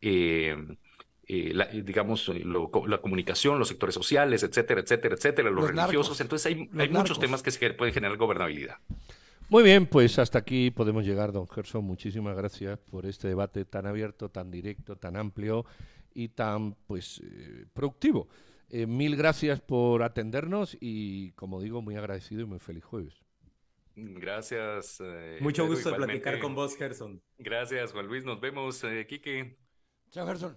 Eh, 0.00 0.56
eh, 1.26 1.52
la, 1.54 1.66
digamos, 1.66 2.28
lo, 2.28 2.70
la 2.86 2.98
comunicación, 2.98 3.58
los 3.58 3.68
sectores 3.68 3.94
sociales, 3.94 4.42
etcétera, 4.42 4.80
etcétera, 4.80 5.14
etcétera, 5.14 5.50
los, 5.50 5.60
los 5.60 5.70
religiosos. 5.70 6.18
Narcos. 6.18 6.20
Entonces 6.20 6.46
hay, 6.46 6.70
hay 6.80 6.88
muchos 6.88 7.18
temas 7.18 7.42
que 7.42 7.50
se 7.50 7.70
pueden 7.74 7.94
generar 7.94 8.16
gobernabilidad. 8.16 8.76
Muy 9.48 9.62
bien, 9.62 9.86
pues 9.86 10.18
hasta 10.18 10.38
aquí 10.38 10.70
podemos 10.70 11.04
llegar, 11.04 11.30
don 11.30 11.46
Gerson. 11.46 11.84
Muchísimas 11.84 12.36
gracias 12.36 12.78
por 12.78 13.04
este 13.04 13.28
debate 13.28 13.64
tan 13.66 13.86
abierto, 13.86 14.30
tan 14.30 14.50
directo, 14.50 14.96
tan 14.96 15.16
amplio 15.16 15.66
y 16.14 16.28
tan 16.28 16.74
pues 16.86 17.20
eh, 17.22 17.66
productivo. 17.74 18.28
Eh, 18.70 18.86
mil 18.86 19.14
gracias 19.16 19.60
por 19.60 20.02
atendernos 20.02 20.78
y, 20.80 21.32
como 21.32 21.60
digo, 21.60 21.82
muy 21.82 21.96
agradecido 21.96 22.40
y 22.40 22.46
muy 22.46 22.58
feliz 22.58 22.84
jueves. 22.84 23.14
Gracias. 23.94 25.02
Eh, 25.04 25.36
Mucho 25.42 25.66
gusto 25.66 25.90
de 25.90 25.96
platicar 25.96 26.38
con 26.40 26.54
vos, 26.54 26.74
Gerson. 26.74 27.20
Gracias, 27.36 27.92
Juan 27.92 28.06
Luis. 28.06 28.24
Nos 28.24 28.40
vemos, 28.40 28.82
eh, 28.84 29.06
Quique. 29.06 29.58
Chao, 30.10 30.26
Gerson. 30.26 30.56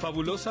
Fabulosa 0.00 0.46